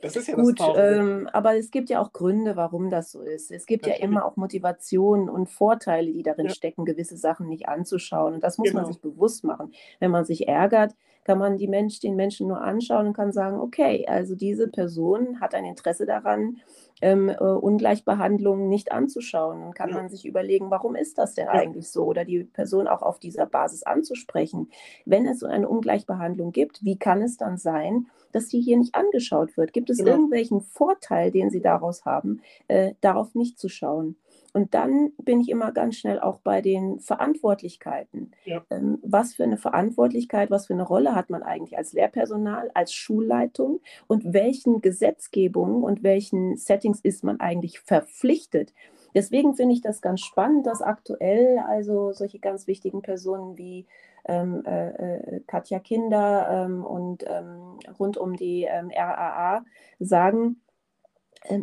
[0.00, 3.20] Das ist ja Gut, das ähm, aber es gibt ja auch Gründe, warum das so
[3.20, 3.50] ist.
[3.50, 4.00] Es gibt Natürlich.
[4.00, 6.54] ja immer auch Motivationen und Vorteile, die darin ja.
[6.54, 8.34] stecken, gewisse Sachen nicht anzuschauen.
[8.34, 8.82] Und das muss genau.
[8.82, 9.72] man sich bewusst machen.
[9.98, 10.94] Wenn man sich ärgert,
[11.24, 15.40] kann man die Mensch, den Menschen nur anschauen und kann sagen, okay, also diese Person
[15.40, 16.58] hat ein Interesse daran,
[17.00, 19.60] ähm, äh, Ungleichbehandlung nicht anzuschauen.
[19.60, 19.96] Dann kann ja.
[19.96, 21.52] man sich überlegen, warum ist das denn ja.
[21.52, 22.04] eigentlich so?
[22.04, 24.70] Oder die Person auch auf dieser Basis anzusprechen.
[25.04, 28.94] Wenn es so eine Ungleichbehandlung gibt, wie kann es dann sein, dass die hier nicht
[28.94, 29.72] angeschaut wird?
[29.72, 30.06] Gibt es ja.
[30.06, 34.16] irgendwelchen Vorteil, den sie daraus haben, äh, darauf nicht zu schauen?
[34.54, 38.32] Und dann bin ich immer ganz schnell auch bei den Verantwortlichkeiten.
[38.44, 38.62] Ja.
[38.70, 42.92] Ähm, was für eine Verantwortlichkeit, was für eine Rolle hat man eigentlich als Lehrpersonal, als
[42.92, 48.72] Schulleitung und welchen Gesetzgebungen und welchen Settings ist man eigentlich verpflichtet?
[49.14, 53.86] Deswegen finde ich das ganz spannend, dass aktuell also solche ganz wichtigen Personen wie
[54.26, 59.64] ähm, äh, äh Katja Kinder ähm, und ähm, rund um die ähm, RAA
[59.98, 60.60] sagen,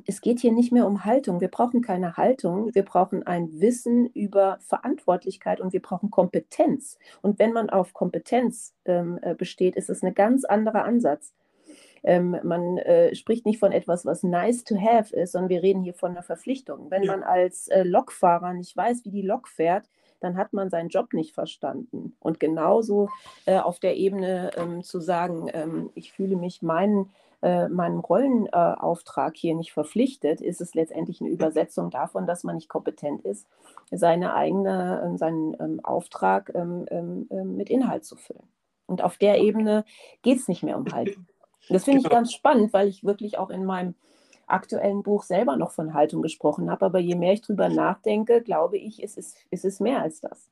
[0.05, 1.41] es geht hier nicht mehr um Haltung.
[1.41, 2.73] Wir brauchen keine Haltung.
[2.73, 6.97] Wir brauchen ein Wissen über Verantwortlichkeit und wir brauchen Kompetenz.
[7.21, 11.33] Und wenn man auf Kompetenz ähm, äh, besteht, ist es ein ganz anderer Ansatz.
[12.03, 15.81] Ähm, man äh, spricht nicht von etwas, was nice to have ist, sondern wir reden
[15.81, 16.91] hier von einer Verpflichtung.
[16.91, 17.11] Wenn ja.
[17.11, 21.13] man als äh, Lokfahrer nicht weiß, wie die Lok fährt, dann hat man seinen Job
[21.13, 22.15] nicht verstanden.
[22.19, 23.09] Und genauso
[23.45, 27.11] äh, auf der Ebene ähm, zu sagen, ähm, ich fühle mich meinen
[27.45, 32.69] äh, meinem Rollenauftrag hier nicht verpflichtet, ist es letztendlich eine Übersetzung davon, dass man nicht
[32.69, 33.45] kompetent ist,
[33.91, 38.49] seine eigene, ähm, seinen ähm, Auftrag ähm, mit Inhalt zu füllen.
[38.87, 39.85] Und auf der Ebene
[40.23, 41.27] geht es nicht mehr um Haltung.
[41.67, 42.17] Das finde ich genau.
[42.17, 43.95] ganz spannend, weil ich wirklich auch in meinem
[44.45, 46.85] aktuellen Buch selber noch von Haltung gesprochen habe.
[46.85, 50.51] Aber je mehr ich drüber nachdenke, glaube ich, ist es, ist es mehr als das.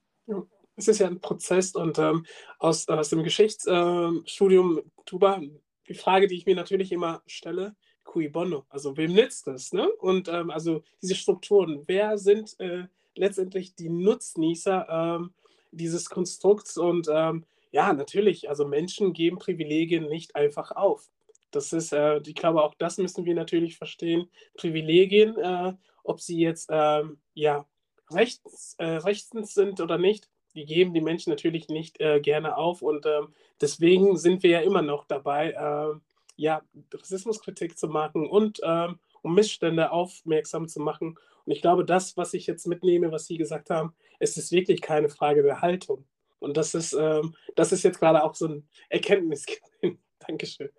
[0.76, 2.26] Es ist ja ein Prozess und ähm,
[2.58, 5.39] aus, aus dem Geschichtsstudium, äh, Tuba,
[5.88, 9.73] die Frage, die ich mir natürlich immer stelle, cui bono, also wem nützt das?
[9.73, 9.89] Ne?
[9.99, 15.34] Und ähm, also diese Strukturen, wer sind äh, letztendlich die Nutznießer ähm,
[15.71, 16.77] dieses Konstrukts?
[16.77, 21.09] Und ähm, ja, natürlich, also Menschen geben Privilegien nicht einfach auf.
[21.51, 24.29] Das ist, äh, ich glaube, auch das müssen wir natürlich verstehen.
[24.55, 25.73] Privilegien, äh,
[26.03, 27.65] ob sie jetzt ähm, ja,
[28.11, 32.82] rechts, äh, rechtens sind oder nicht, die geben die Menschen natürlich nicht äh, gerne auf.
[32.82, 35.99] Und ähm, deswegen sind wir ja immer noch dabei, äh,
[36.36, 36.62] ja,
[36.93, 41.18] Rassismuskritik zu machen und ähm, um Missstände aufmerksam zu machen.
[41.45, 44.82] Und ich glaube, das, was ich jetzt mitnehme, was Sie gesagt haben, es ist wirklich
[44.82, 46.06] keine Frage der Haltung.
[46.39, 49.99] Und das ist, ähm, das ist jetzt gerade auch so ein Erkenntnisgewinn.
[50.20, 50.70] Dankeschön.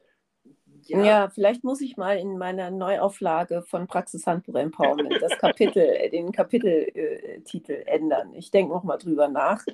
[0.89, 1.05] Ja.
[1.05, 1.29] ja.
[1.29, 7.85] vielleicht muss ich mal in meiner Neuauflage von Praxishandbuch Empowerment das Kapitel, den Kapiteltitel äh,
[7.85, 8.35] ändern.
[8.35, 9.65] Ich denke noch mal drüber nach.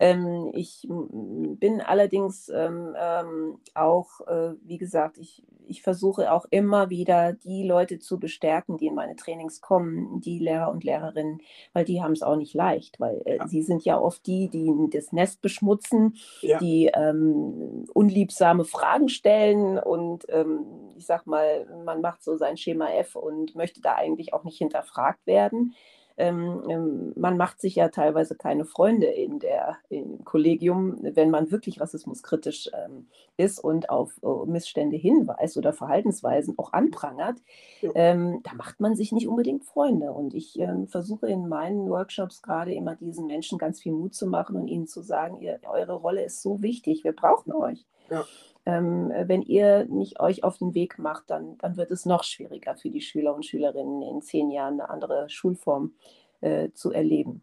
[0.00, 6.90] Ähm, ich bin allerdings ähm, ähm, auch, äh, wie gesagt, ich, ich versuche auch immer
[6.90, 11.40] wieder die Leute zu bestärken, die in meine Trainings kommen, die Lehrer und Lehrerinnen,
[11.72, 13.48] weil die haben es auch nicht leicht, weil äh, ja.
[13.48, 16.58] sie sind ja oft die, die das Nest beschmutzen, ja.
[16.58, 20.64] die ähm, unliebsame Fragen stellen und ähm,
[20.96, 24.58] ich sag mal, man macht so sein Schema F und möchte da eigentlich auch nicht
[24.58, 25.74] hinterfragt werden
[26.16, 32.70] man macht sich ja teilweise keine Freunde in der, im Kollegium, wenn man wirklich rassismuskritisch
[32.72, 37.38] ähm, ist und auf uh, Missstände hinweist oder Verhaltensweisen auch anprangert.
[37.80, 37.90] Ja.
[37.94, 40.12] Ähm, da macht man sich nicht unbedingt Freunde.
[40.12, 44.28] Und ich ähm, versuche in meinen Workshops gerade immer diesen Menschen ganz viel Mut zu
[44.28, 47.84] machen und ihnen zu sagen, ihr, eure Rolle ist so wichtig, wir brauchen euch.
[48.08, 48.24] Ja.
[48.66, 52.76] Ähm, wenn ihr nicht euch auf den Weg macht, dann, dann wird es noch schwieriger
[52.76, 55.94] für die Schüler und Schülerinnen in zehn Jahren eine andere Schulform
[56.40, 57.42] äh, zu erleben.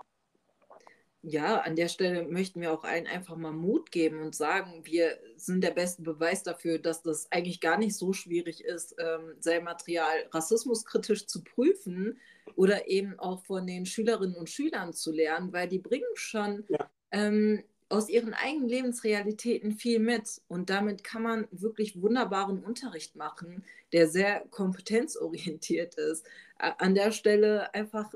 [1.24, 5.20] Ja, an der Stelle möchten wir auch allen einfach mal Mut geben und sagen, wir
[5.36, 9.64] sind der beste Beweis dafür, dass das eigentlich gar nicht so schwierig ist, ähm, sein
[9.64, 12.20] Material rassismuskritisch zu prüfen
[12.56, 16.90] oder eben auch von den Schülerinnen und Schülern zu lernen, weil die bringen schon ja.
[17.12, 20.42] ähm, aus ihren eigenen Lebensrealitäten viel mit.
[20.48, 26.26] Und damit kann man wirklich wunderbaren Unterricht machen, der sehr kompetenzorientiert ist.
[26.58, 28.14] An der Stelle einfach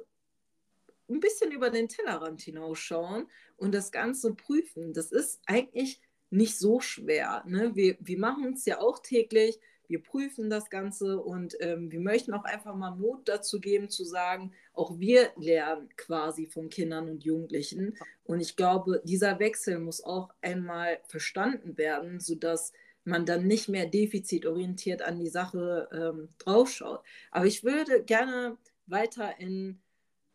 [1.10, 4.94] ein bisschen über den Tellerrand hinausschauen und das Ganze prüfen.
[4.94, 7.44] Das ist eigentlich nicht so schwer.
[7.46, 7.76] Ne?
[7.76, 12.34] Wir, wir machen es ja auch täglich wir prüfen das Ganze und ähm, wir möchten
[12.34, 17.24] auch einfach mal Mut dazu geben, zu sagen, auch wir lernen quasi von Kindern und
[17.24, 17.98] Jugendlichen.
[18.24, 22.74] Und ich glaube, dieser Wechsel muss auch einmal verstanden werden, sodass
[23.04, 27.02] man dann nicht mehr defizitorientiert an die Sache ähm, draufschaut.
[27.32, 28.58] Aber ich würde gerne
[28.88, 29.80] weiter in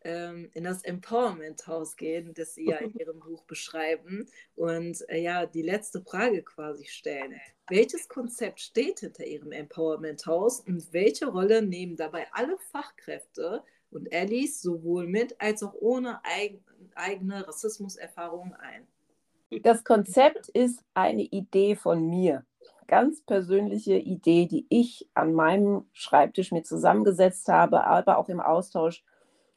[0.02, 5.20] ähm, in das Empowerment House gehen, das Sie ja in Ihrem Buch beschreiben und äh,
[5.20, 7.40] ja die letzte Frage quasi stellen.
[7.68, 14.12] Welches Konzept steht hinter Ihrem Empowerment House und welche Rolle nehmen dabei alle Fachkräfte und
[14.12, 16.60] Allies sowohl mit als auch ohne eig
[16.94, 18.86] eigene Rassismuserfahrungen ein?
[19.62, 22.44] Das Konzept ist eine Idee von mir
[22.90, 29.04] ganz persönliche Idee, die ich an meinem Schreibtisch mir zusammengesetzt habe, aber auch im Austausch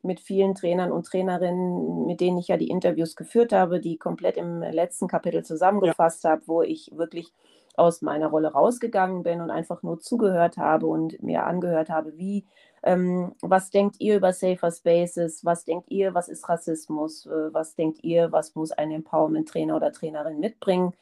[0.04, 4.38] mit vielen Trainern und Trainerinnen, mit denen ich ja die Interviews geführt habe, die komplett
[4.38, 6.32] im letzten Kapitel zusammengefasst ja.
[6.32, 7.34] habe, wo ich wirklich
[7.76, 12.46] aus meiner Rolle rausgegangen bin und einfach nur zugehört habe und mir angehört habe, wie,
[12.84, 17.76] ähm, was denkt ihr über Safer Spaces, was denkt ihr, was ist Rassismus, äh, was
[17.76, 20.94] denkt ihr, was muss ein Empowerment-Trainer oder Trainerin mitbringen,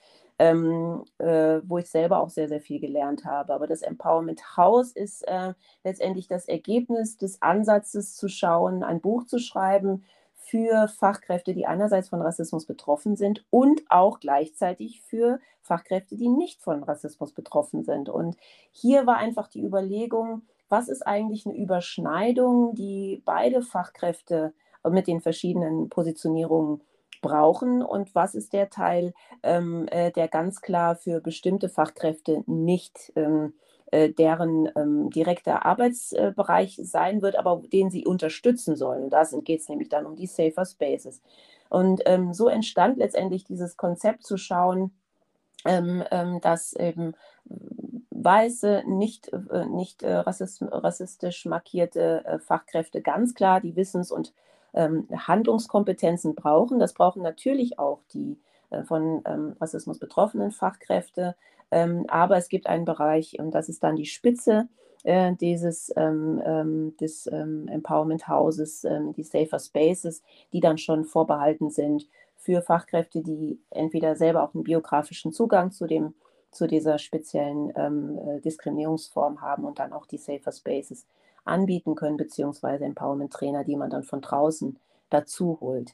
[0.42, 3.54] ähm, äh, wo ich selber auch sehr, sehr viel gelernt habe.
[3.54, 9.26] Aber das Empowerment House ist äh, letztendlich das Ergebnis des Ansatzes zu schauen, ein Buch
[9.28, 16.18] zu schreiben für Fachkräfte, die einerseits von Rassismus betroffen sind und auch gleichzeitig für Fachkräfte,
[16.18, 18.10] die nicht von Rassismus betroffen sind.
[18.10, 18.36] Und
[18.72, 24.54] hier war einfach die Überlegung, was ist eigentlich eine Überschneidung, die beide Fachkräfte
[24.90, 26.82] mit den verschiedenen Positionierungen
[27.22, 29.14] brauchen und was ist der Teil,
[29.44, 33.54] ähm, äh, der ganz klar für bestimmte Fachkräfte nicht ähm,
[33.92, 39.10] äh, deren ähm, direkter Arbeitsbereich sein wird, aber den sie unterstützen sollen.
[39.10, 41.22] Da geht es nämlich dann um die Safer Spaces.
[41.70, 44.92] Und ähm, so entstand letztendlich dieses Konzept zu schauen,
[45.66, 47.14] ähm, ähm, dass eben
[48.10, 54.34] weiße, nicht, äh, nicht äh, rassistisch markierte äh, Fachkräfte ganz klar die Wissens- und
[54.74, 56.80] ähm, Handlungskompetenzen brauchen.
[56.80, 58.38] Das brauchen natürlich auch die
[58.70, 61.36] äh, von ähm, Rassismus betroffenen Fachkräfte.
[61.72, 64.68] Ähm, aber es gibt einen Bereich, und das ist dann die Spitze
[65.04, 70.22] äh, dieses ähm, ähm, des ähm, Empowerment Houses, die Safer Spaces,
[70.54, 72.08] die dann schon vorbehalten sind
[72.38, 76.14] für Fachkräfte, die entweder selber auch einen biografischen Zugang zu dem
[76.52, 81.06] zu dieser speziellen äh, Diskriminierungsform haben und dann auch die Safer Spaces
[81.46, 84.78] anbieten können, beziehungsweise Empowerment-Trainer, die man dann von draußen
[85.10, 85.94] dazu holt.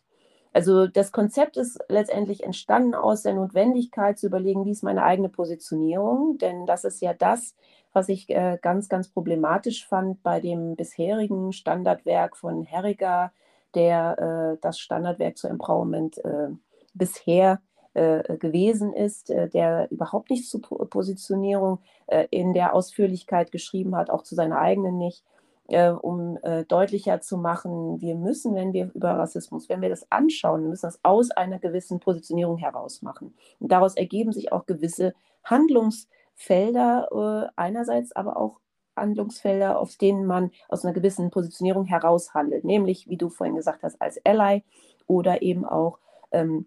[0.54, 5.30] Also das Konzept ist letztendlich entstanden aus der Notwendigkeit zu überlegen, wie ist meine eigene
[5.30, 7.56] Positionierung, denn das ist ja das,
[7.94, 13.32] was ich äh, ganz, ganz problematisch fand bei dem bisherigen Standardwerk von Herriger,
[13.76, 16.50] der äh, das Standardwerk zu Empowerment äh,
[16.94, 17.62] bisher
[17.94, 24.10] äh, gewesen ist, äh, der überhaupt nichts zur Positionierung äh, in der Ausführlichkeit geschrieben hat,
[24.10, 25.24] auch zu seiner eigenen nicht,
[25.70, 26.38] um
[26.70, 30.86] deutlicher zu machen, wir müssen, wenn wir über Rassismus, wenn wir das anschauen, wir müssen
[30.86, 33.36] das aus einer gewissen Positionierung heraus machen.
[33.60, 35.14] Und daraus ergeben sich auch gewisse
[35.44, 38.60] Handlungsfelder einerseits, aber auch
[38.98, 43.84] Handlungsfelder, auf denen man aus einer gewissen Positionierung heraus handelt, nämlich, wie du vorhin gesagt
[43.84, 44.64] hast, als Ally
[45.06, 46.00] oder eben auch
[46.32, 46.66] ähm,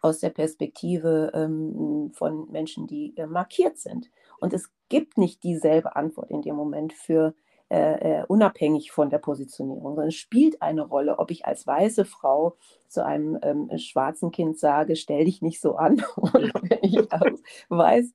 [0.00, 4.10] aus der Perspektive ähm, von Menschen, die äh, markiert sind.
[4.38, 7.34] Und es gibt nicht dieselbe Antwort in dem Moment für
[7.72, 12.04] äh, äh, unabhängig von der Positionierung, sondern es spielt eine Rolle, ob ich als weiße
[12.04, 17.10] Frau zu einem ähm, schwarzen Kind sage, stell dich nicht so an, oder wenn ich
[17.10, 18.12] als weiß,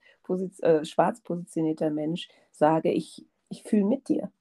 [0.62, 4.32] äh, schwarz positionierter Mensch sage, ich, ich fühle mit dir.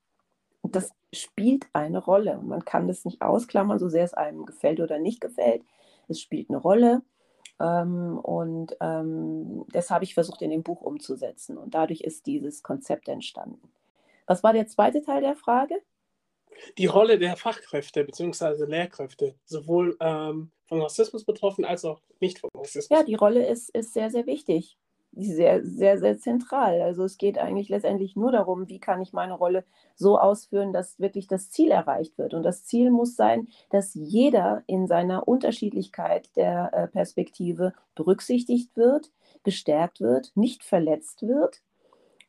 [0.60, 2.38] Und das spielt eine Rolle.
[2.38, 5.62] Und man kann das nicht ausklammern, so sehr es einem gefällt oder nicht gefällt.
[6.08, 7.00] Es spielt eine Rolle.
[7.58, 11.56] Ähm, und ähm, das habe ich versucht in dem Buch umzusetzen.
[11.56, 13.72] Und dadurch ist dieses Konzept entstanden.
[14.26, 15.74] Was war der zweite Teil der Frage?
[16.78, 18.64] Die Rolle der Fachkräfte bzw.
[18.64, 22.98] Lehrkräfte, sowohl ähm, von Rassismus betroffen als auch nicht von Rassismus.
[22.98, 24.76] Ja, die Rolle ist, ist sehr, sehr wichtig
[25.16, 26.82] sehr, sehr, sehr zentral.
[26.82, 29.64] Also es geht eigentlich letztendlich nur darum, wie kann ich meine Rolle
[29.94, 32.34] so ausführen, dass wirklich das Ziel erreicht wird.
[32.34, 39.10] Und das Ziel muss sein, dass jeder in seiner Unterschiedlichkeit der äh, Perspektive berücksichtigt wird,
[39.42, 41.62] gestärkt wird, nicht verletzt wird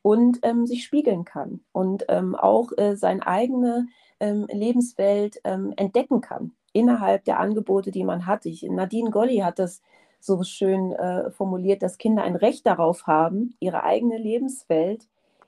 [0.08, 3.88] und ähm, sich spiegeln kann und ähm, auch äh, seine eigene
[4.20, 8.46] ähm, Lebenswelt ähm, entdecken kann innerhalb der Angebote, die man hat.
[8.46, 9.82] Ich, Nadine Golli hat das
[10.18, 15.06] so schön äh, formuliert, dass Kinder ein Recht darauf haben, ihre eigene Lebenswelt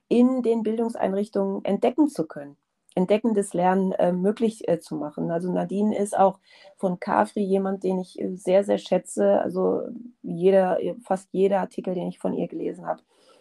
[0.08, 2.58] in den Bildungseinrichtungen entdecken zu können,
[2.94, 5.30] entdeckendes Lernen äh, möglich äh, zu machen.
[5.30, 6.38] Also Nadine ist auch
[6.76, 9.40] von CAFRI jemand, den ich äh, sehr, sehr schätze.
[9.40, 9.84] Also
[10.20, 13.00] jeder, fast jeder Artikel, den ich von ihr gelesen habe,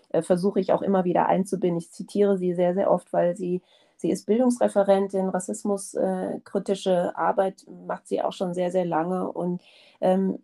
[0.09, 1.79] äh, versuche ich auch immer wieder einzubinden.
[1.79, 3.61] Ich zitiere sie sehr, sehr oft, weil sie
[4.01, 9.29] Sie ist Bildungsreferentin, rassismuskritische äh, Arbeit macht sie auch schon sehr, sehr lange.
[9.29, 9.61] Und
[9.99, 10.39] ähm,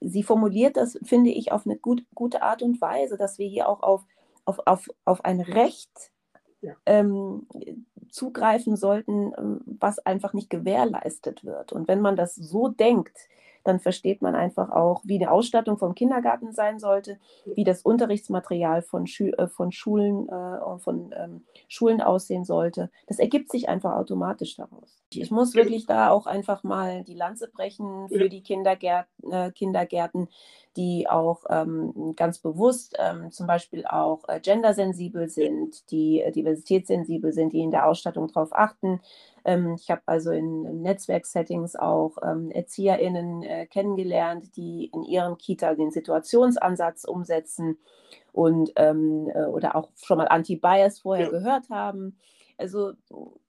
[0.00, 3.68] sie formuliert das, finde ich, auf eine gut, gute Art und Weise, dass wir hier
[3.68, 4.04] auch auf,
[4.44, 6.10] auf, auf, auf ein Recht
[6.60, 6.74] ja.
[6.86, 7.46] ähm,
[8.10, 9.32] zugreifen sollten,
[9.64, 11.72] was einfach nicht gewährleistet wird.
[11.72, 13.16] Und wenn man das so denkt,
[13.68, 18.82] dann versteht man einfach auch, wie die Ausstattung vom Kindergarten sein sollte, wie das Unterrichtsmaterial
[18.82, 22.90] von, Schü äh, von Schulen, äh, von ähm, Schulen aussehen sollte.
[23.06, 24.98] Das ergibt sich einfach automatisch daraus.
[25.10, 30.28] Ich muss wirklich da auch einfach mal die Lanze brechen für die Kindergärten, äh, Kindergärten
[30.78, 37.32] die auch ähm, ganz bewusst ähm, zum Beispiel auch äh, gendersensibel sind, die äh, diversitätssensibel
[37.32, 39.00] sind, die in der Ausstattung darauf achten.
[39.44, 45.74] Ähm, ich habe also in Netzwerksettings auch ähm, ErzieherInnen äh, kennengelernt, die in ihrem Kita
[45.74, 47.76] den Situationsansatz umsetzen
[48.30, 51.32] und ähm, äh, oder auch schon mal Anti-Bias vorher ja.
[51.32, 52.16] gehört haben.
[52.56, 52.92] Also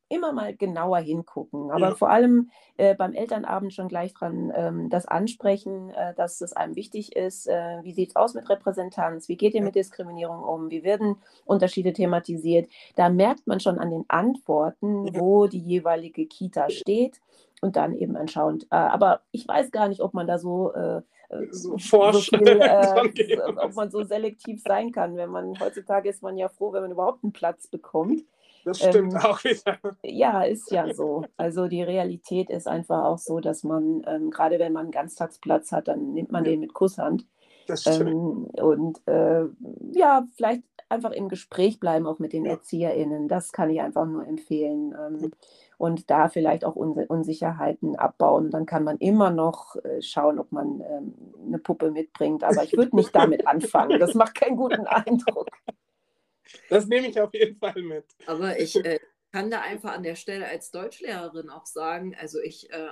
[0.09, 1.71] immer mal genauer hingucken.
[1.71, 1.95] Aber ja.
[1.95, 6.75] vor allem äh, beim Elternabend schon gleich dran ähm, das ansprechen, äh, dass es einem
[6.75, 7.47] wichtig ist.
[7.47, 9.29] Äh, wie sieht es aus mit Repräsentanz?
[9.29, 10.69] Wie geht ihr mit Diskriminierung um?
[10.69, 12.69] Wie werden Unterschiede thematisiert?
[12.95, 15.19] Da merkt man schon an den Antworten, ja.
[15.19, 17.21] wo die jeweilige Kita steht
[17.61, 18.63] und dann eben anschauend.
[18.71, 22.41] Äh, aber ich weiß gar nicht, ob man da so äh, äh, so, so viel,
[22.47, 25.15] äh, ob man so selektiv sein kann.
[25.15, 28.23] Wenn man heutzutage ist man ja froh, wenn man überhaupt einen Platz bekommt.
[28.65, 29.77] Das stimmt ähm, auch wieder.
[30.03, 31.25] Ja, ist ja so.
[31.37, 35.71] Also die Realität ist einfach auch so, dass man, ähm, gerade wenn man einen Ganztagsplatz
[35.71, 36.51] hat, dann nimmt man ja.
[36.51, 37.25] den mit Kusshand.
[37.67, 38.09] Das stimmt.
[38.09, 39.45] Ähm, und äh,
[39.93, 42.53] ja, vielleicht einfach im Gespräch bleiben, auch mit den ja.
[42.53, 43.27] ErzieherInnen.
[43.27, 44.95] Das kann ich einfach nur empfehlen.
[44.99, 45.31] Ähm,
[45.77, 48.49] und da vielleicht auch Unsicherheiten abbauen.
[48.49, 51.13] Dann kann man immer noch äh, schauen, ob man ähm,
[51.47, 52.43] eine Puppe mitbringt.
[52.43, 53.99] Aber ich würde nicht damit anfangen.
[53.99, 55.47] Das macht keinen guten Eindruck.
[56.69, 58.05] Das nehme ich auf jeden Fall mit.
[58.25, 58.99] Aber ich äh,
[59.31, 62.89] kann da einfach an der Stelle als Deutschlehrerin auch sagen, also ich äh,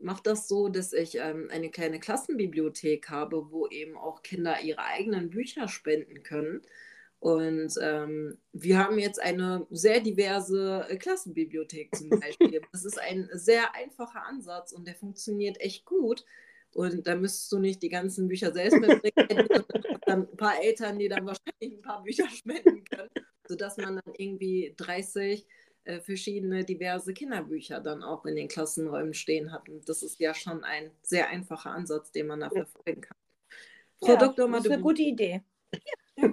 [0.00, 4.84] mache das so, dass ich ähm, eine kleine Klassenbibliothek habe, wo eben auch Kinder ihre
[4.84, 6.62] eigenen Bücher spenden können.
[7.20, 12.60] Und ähm, wir haben jetzt eine sehr diverse äh, Klassenbibliothek zum Beispiel.
[12.72, 16.24] das ist ein sehr einfacher Ansatz und der funktioniert echt gut.
[16.74, 19.48] Und da müsstest du nicht die ganzen Bücher selbst mitbringen,
[20.14, 23.10] dann ein paar Eltern, die dann wahrscheinlich ein paar Bücher spenden können,
[23.46, 25.46] sodass man dann irgendwie 30
[25.84, 29.68] äh, verschiedene diverse Kinderbücher dann auch in den Klassenräumen stehen hat.
[29.68, 33.16] Und das ist ja schon ein sehr einfacher Ansatz, den man da verfolgen kann.
[33.98, 34.50] Frau ja, Dr.
[34.50, 35.42] Das ist eine gute Idee.
[36.16, 36.32] Ja,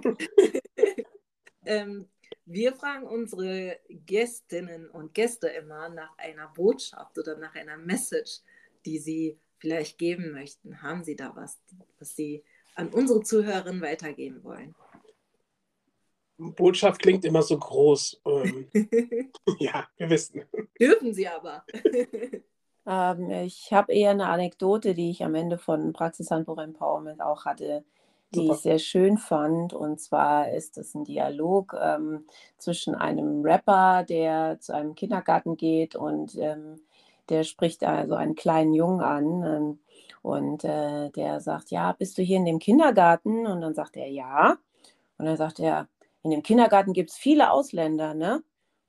[1.66, 2.08] ähm,
[2.44, 8.40] wir fragen unsere Gästinnen und Gäste immer nach einer Botschaft oder nach einer Message,
[8.84, 10.82] die sie vielleicht geben möchten.
[10.82, 11.60] Haben Sie da was,
[11.98, 12.42] was Sie
[12.74, 14.74] an unsere Zuhörerinnen weitergeben wollen?
[16.38, 18.20] Botschaft klingt immer so groß.
[18.26, 18.68] Ähm,
[19.58, 20.42] ja, wir wissen.
[20.80, 21.64] Dürfen Sie aber.
[22.86, 27.84] ähm, ich habe eher eine Anekdote, die ich am Ende von Praxishandbuch Empowerment auch hatte,
[28.34, 28.54] die Super.
[28.54, 29.72] ich sehr schön fand.
[29.72, 32.26] Und zwar ist es ein Dialog ähm,
[32.58, 36.80] zwischen einem Rapper, der zu einem Kindergarten geht und ähm,
[37.28, 39.78] der spricht also einen kleinen Jungen an.
[40.22, 43.46] Und äh, der sagt, ja, bist du hier in dem Kindergarten?
[43.46, 44.56] Und dann sagt er, ja.
[45.18, 45.88] Und dann sagt er,
[46.22, 48.36] in dem Kindergarten gibt es viele Ausländer, ne?
[48.36, 48.44] Und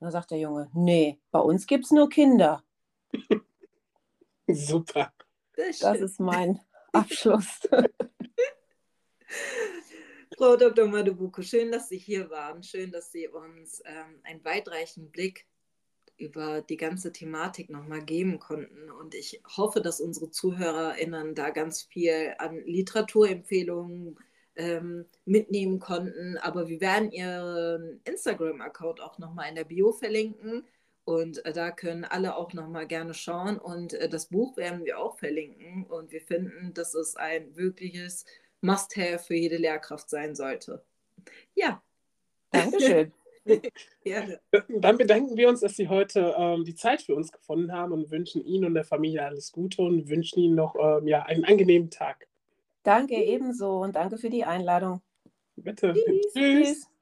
[0.06, 2.64] dann sagt der Junge, nee, bei uns gibt es nur Kinder.
[4.48, 5.12] Super.
[5.56, 6.60] Das ist mein
[6.92, 7.62] Abschluss.
[10.38, 10.88] Frau Dr.
[10.88, 12.62] Madubuko, schön, dass Sie hier waren.
[12.64, 15.48] Schön, dass Sie uns ähm, einen weitreichenden Blick
[16.18, 18.92] über die ganze Thematik nochmal geben konnten.
[18.92, 24.18] Und ich hoffe, dass unsere ZuhörerInnen da ganz viel an Literaturempfehlungen
[24.56, 26.38] ähm, mitnehmen konnten.
[26.38, 30.66] Aber wir werden Ihren Instagram-Account auch nochmal in der Bio verlinken.
[31.06, 33.58] Und äh, da können alle auch nochmal gerne schauen.
[33.58, 35.86] Und äh, das Buch werden wir auch verlinken.
[35.86, 38.26] Und wir finden, dass es ein wirkliches
[38.62, 40.84] Must-Have für jede Lehrkraft sein sollte.
[41.56, 41.82] Ja.
[42.52, 43.12] Dankeschön.
[44.04, 44.40] Gerne.
[44.70, 48.12] Dann bedanken wir uns, dass Sie heute ähm, die Zeit für uns gefunden haben und
[48.12, 51.90] wünschen Ihnen und der Familie alles Gute und wünschen Ihnen noch ähm, ja, einen angenehmen
[51.90, 52.28] Tag.
[52.84, 55.02] Danke ebenso und danke für die Einladung.
[55.56, 55.94] Bitte.
[55.94, 56.34] Tschüss.
[56.34, 56.93] Tschüss.